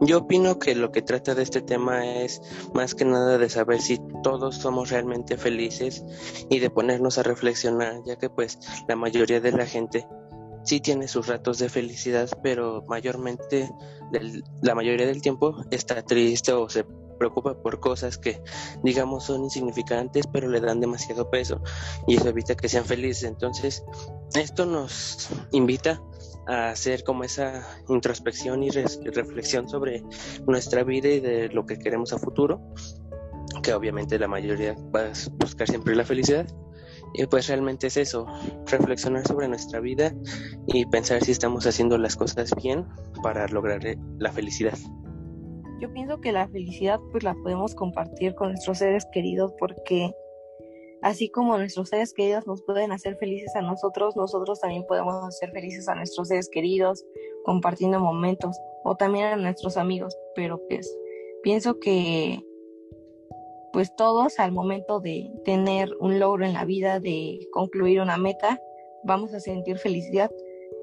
Yo 0.00 0.18
opino 0.18 0.58
que 0.58 0.74
lo 0.74 0.90
que 0.90 1.00
trata 1.00 1.36
de 1.36 1.44
este 1.44 1.60
tema 1.60 2.04
es 2.04 2.42
más 2.74 2.94
que 2.94 3.04
nada 3.04 3.38
de 3.38 3.48
saber 3.48 3.80
si 3.80 4.00
todos 4.24 4.56
somos 4.56 4.90
realmente 4.90 5.36
felices 5.36 6.04
y 6.50 6.58
de 6.58 6.70
ponernos 6.70 7.18
a 7.18 7.22
reflexionar, 7.22 8.02
ya 8.04 8.16
que 8.16 8.28
pues 8.28 8.58
la 8.88 8.96
mayoría 8.96 9.40
de 9.40 9.52
la 9.52 9.64
gente 9.64 10.04
sí 10.64 10.80
tiene 10.80 11.06
sus 11.06 11.28
ratos 11.28 11.58
de 11.58 11.68
felicidad, 11.68 12.28
pero 12.42 12.84
mayormente 12.88 13.70
la 14.62 14.74
mayoría 14.74 15.06
del 15.06 15.22
tiempo 15.22 15.54
está 15.70 16.02
triste 16.02 16.52
o 16.52 16.68
se 16.68 16.84
preocupa 17.18 17.60
por 17.60 17.80
cosas 17.80 18.18
que 18.18 18.42
digamos 18.82 19.24
son 19.24 19.44
insignificantes 19.44 20.26
pero 20.26 20.48
le 20.48 20.60
dan 20.60 20.80
demasiado 20.80 21.30
peso 21.30 21.60
y 22.06 22.16
eso 22.16 22.28
evita 22.28 22.54
que 22.54 22.68
sean 22.68 22.84
felices 22.84 23.24
entonces 23.24 23.84
esto 24.34 24.66
nos 24.66 25.28
invita 25.52 26.00
a 26.46 26.70
hacer 26.70 27.04
como 27.04 27.24
esa 27.24 27.66
introspección 27.88 28.62
y 28.62 28.70
reflexión 28.70 29.68
sobre 29.68 30.02
nuestra 30.46 30.82
vida 30.84 31.08
y 31.08 31.20
de 31.20 31.48
lo 31.48 31.66
que 31.66 31.78
queremos 31.78 32.12
a 32.12 32.18
futuro, 32.18 32.60
que 33.62 33.72
obviamente 33.74 34.18
la 34.18 34.28
mayoría 34.28 34.74
va 34.94 35.02
a 35.02 35.12
buscar 35.38 35.68
siempre 35.68 35.94
la 35.94 36.04
felicidad. 36.04 36.46
Y 37.14 37.26
pues 37.26 37.46
realmente 37.48 37.88
es 37.88 37.98
eso, 37.98 38.26
reflexionar 38.66 39.26
sobre 39.26 39.46
nuestra 39.46 39.80
vida 39.80 40.14
y 40.66 40.86
pensar 40.86 41.22
si 41.22 41.32
estamos 41.32 41.66
haciendo 41.66 41.98
las 41.98 42.16
cosas 42.16 42.54
bien 42.54 42.86
para 43.22 43.46
lograr 43.48 43.86
eh, 43.86 43.98
la 44.18 44.32
felicidad. 44.32 44.78
Yo 45.82 45.92
pienso 45.92 46.20
que 46.20 46.30
la 46.30 46.48
felicidad 46.48 47.00
pues 47.10 47.24
la 47.24 47.34
podemos 47.34 47.74
compartir 47.74 48.36
con 48.36 48.50
nuestros 48.50 48.78
seres 48.78 49.04
queridos 49.12 49.52
porque 49.58 50.14
Así 51.02 51.28
como 51.28 51.58
nuestros 51.58 51.88
seres 51.88 52.14
queridos 52.14 52.46
nos 52.46 52.62
pueden 52.62 52.92
hacer 52.92 53.16
felices 53.16 53.56
a 53.56 53.60
nosotros, 53.60 54.14
nosotros 54.14 54.60
también 54.60 54.86
podemos 54.86 55.14
hacer 55.24 55.50
felices 55.50 55.88
a 55.88 55.96
nuestros 55.96 56.28
seres 56.28 56.48
queridos 56.48 57.04
compartiendo 57.44 57.98
momentos 57.98 58.56
o 58.84 58.94
también 58.94 59.26
a 59.26 59.36
nuestros 59.36 59.76
amigos. 59.76 60.16
Pero 60.36 60.60
pues 60.68 60.96
pienso 61.42 61.80
que 61.80 62.38
pues 63.72 63.92
todos 63.96 64.38
al 64.38 64.52
momento 64.52 65.00
de 65.00 65.28
tener 65.44 65.90
un 65.98 66.20
logro 66.20 66.46
en 66.46 66.52
la 66.52 66.64
vida, 66.64 67.00
de 67.00 67.48
concluir 67.52 68.00
una 68.00 68.16
meta, 68.16 68.60
vamos 69.02 69.34
a 69.34 69.40
sentir 69.40 69.78
felicidad, 69.78 70.30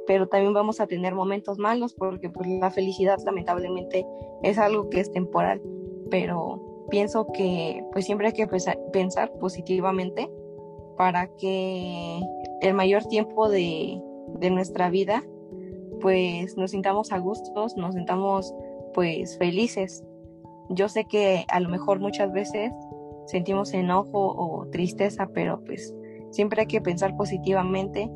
pero 0.10 0.28
también 0.28 0.56
vamos 0.56 0.82
a 0.82 0.88
tener 0.88 1.14
momentos 1.14 1.60
malos 1.60 1.94
porque 1.94 2.32
pues 2.32 2.50
la 2.50 2.72
felicidad 2.72 3.20
lamentablemente 3.24 4.08
es 4.42 4.58
algo 4.58 4.90
que 4.90 5.02
es 5.02 5.12
temporal, 5.12 5.62
pero 6.10 6.88
pienso 6.90 7.28
que 7.32 7.84
pues 7.92 8.06
siempre 8.06 8.26
hay 8.26 8.34
que 8.34 8.48
pensar 8.92 9.32
positivamente 9.34 10.28
para 10.98 11.28
que 11.36 12.22
el 12.62 12.74
mayor 12.74 13.06
tiempo 13.06 13.50
de, 13.50 14.02
de 14.40 14.50
nuestra 14.50 14.90
vida 14.90 15.22
pues 16.02 16.58
nos 16.58 16.72
sintamos 16.72 17.12
a 17.12 17.20
gustos, 17.20 17.78
nos 17.78 17.94
sintamos 17.94 18.52
pues 18.96 19.38
felices. 19.38 20.04
Yo 20.70 20.90
sé 20.90 21.06
que 21.06 21.46
a 21.50 21.60
lo 21.60 21.70
mejor 21.70 22.00
muchas 22.00 22.32
veces 22.32 22.72
sentimos 23.28 23.76
enojo 23.76 24.34
o 24.36 24.66
tristeza, 24.72 25.30
pero 25.36 25.64
pues 25.66 25.94
siempre 26.32 26.62
hay 26.62 26.68
que 26.68 26.82
pensar 26.82 27.16
positivamente 27.16 28.10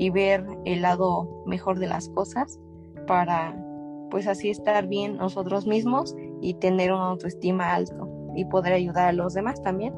y 0.00 0.08
ver 0.08 0.46
el 0.64 0.80
lado 0.80 1.44
mejor 1.44 1.78
de 1.78 1.86
las 1.86 2.08
cosas 2.08 2.58
para 3.06 3.54
pues 4.10 4.26
así 4.26 4.48
estar 4.48 4.86
bien 4.86 5.18
nosotros 5.18 5.66
mismos 5.66 6.16
y 6.40 6.54
tener 6.54 6.90
una 6.90 7.08
autoestima 7.08 7.74
alto 7.74 8.08
y 8.34 8.46
poder 8.46 8.72
ayudar 8.72 9.08
a 9.08 9.12
los 9.12 9.34
demás 9.34 9.62
también. 9.62 9.92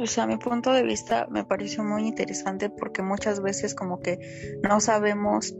O 0.00 0.06
sea, 0.06 0.26
mi 0.26 0.38
punto 0.38 0.72
de 0.72 0.82
vista 0.82 1.28
me 1.30 1.44
pareció 1.44 1.84
muy 1.84 2.08
interesante 2.08 2.68
porque 2.68 3.00
muchas 3.00 3.40
veces 3.40 3.76
como 3.76 4.00
que 4.00 4.18
no 4.64 4.80
sabemos 4.80 5.54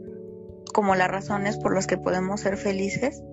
como 0.73 0.93
las 0.95 1.09
razones 1.09 1.57
por 1.57 1.73
las 1.73 1.87
que 1.87 1.97
podemos 1.97 2.41
ser 2.41 2.57
felices 2.57 3.23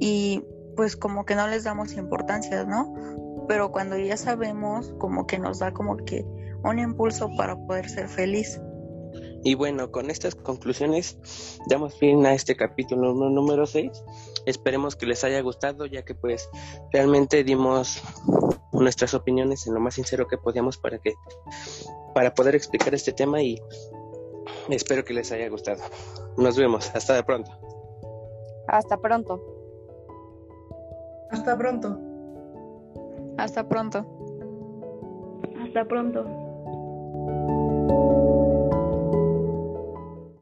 y 0.00 0.42
pues 0.74 0.96
como 0.96 1.24
que 1.24 1.36
no 1.36 1.46
les 1.46 1.62
damos 1.62 1.92
importancia, 1.94 2.64
¿no? 2.64 2.92
Pero 3.46 3.70
cuando 3.70 3.96
ya 3.96 4.16
sabemos 4.16 4.92
como 4.98 5.28
que 5.28 5.38
nos 5.38 5.60
da 5.60 5.72
como 5.72 5.96
que 5.96 6.26
un 6.64 6.80
impulso 6.80 7.30
para 7.36 7.56
poder 7.56 7.88
ser 7.88 8.08
feliz. 8.08 8.60
Y 9.46 9.54
bueno, 9.54 9.92
con 9.92 10.10
estas 10.10 10.34
conclusiones 10.34 11.60
damos 11.68 11.94
fin 11.94 12.26
a 12.26 12.34
este 12.34 12.56
capítulo 12.56 13.14
número 13.14 13.64
6. 13.64 13.92
Esperemos 14.44 14.96
que 14.96 15.06
les 15.06 15.22
haya 15.22 15.40
gustado, 15.40 15.86
ya 15.86 16.04
que 16.04 16.16
pues 16.16 16.50
realmente 16.92 17.44
dimos 17.44 18.02
nuestras 18.72 19.14
opiniones 19.14 19.64
en 19.68 19.74
lo 19.74 19.78
más 19.78 19.94
sincero 19.94 20.26
que 20.26 20.36
podíamos 20.36 20.78
para 20.78 20.98
que 20.98 21.14
para 22.12 22.34
poder 22.34 22.56
explicar 22.56 22.92
este 22.92 23.12
tema 23.12 23.40
y 23.40 23.62
espero 24.68 25.04
que 25.04 25.14
les 25.14 25.30
haya 25.30 25.48
gustado. 25.48 25.80
Nos 26.36 26.56
vemos, 26.56 26.90
hasta 26.92 27.14
de 27.14 27.22
pronto. 27.22 27.52
Hasta 28.66 28.96
pronto. 28.96 29.40
Hasta 31.30 31.56
pronto. 31.56 32.00
Hasta 33.38 33.68
pronto. 33.68 34.04
Hasta 35.62 35.84
pronto. 35.84 37.55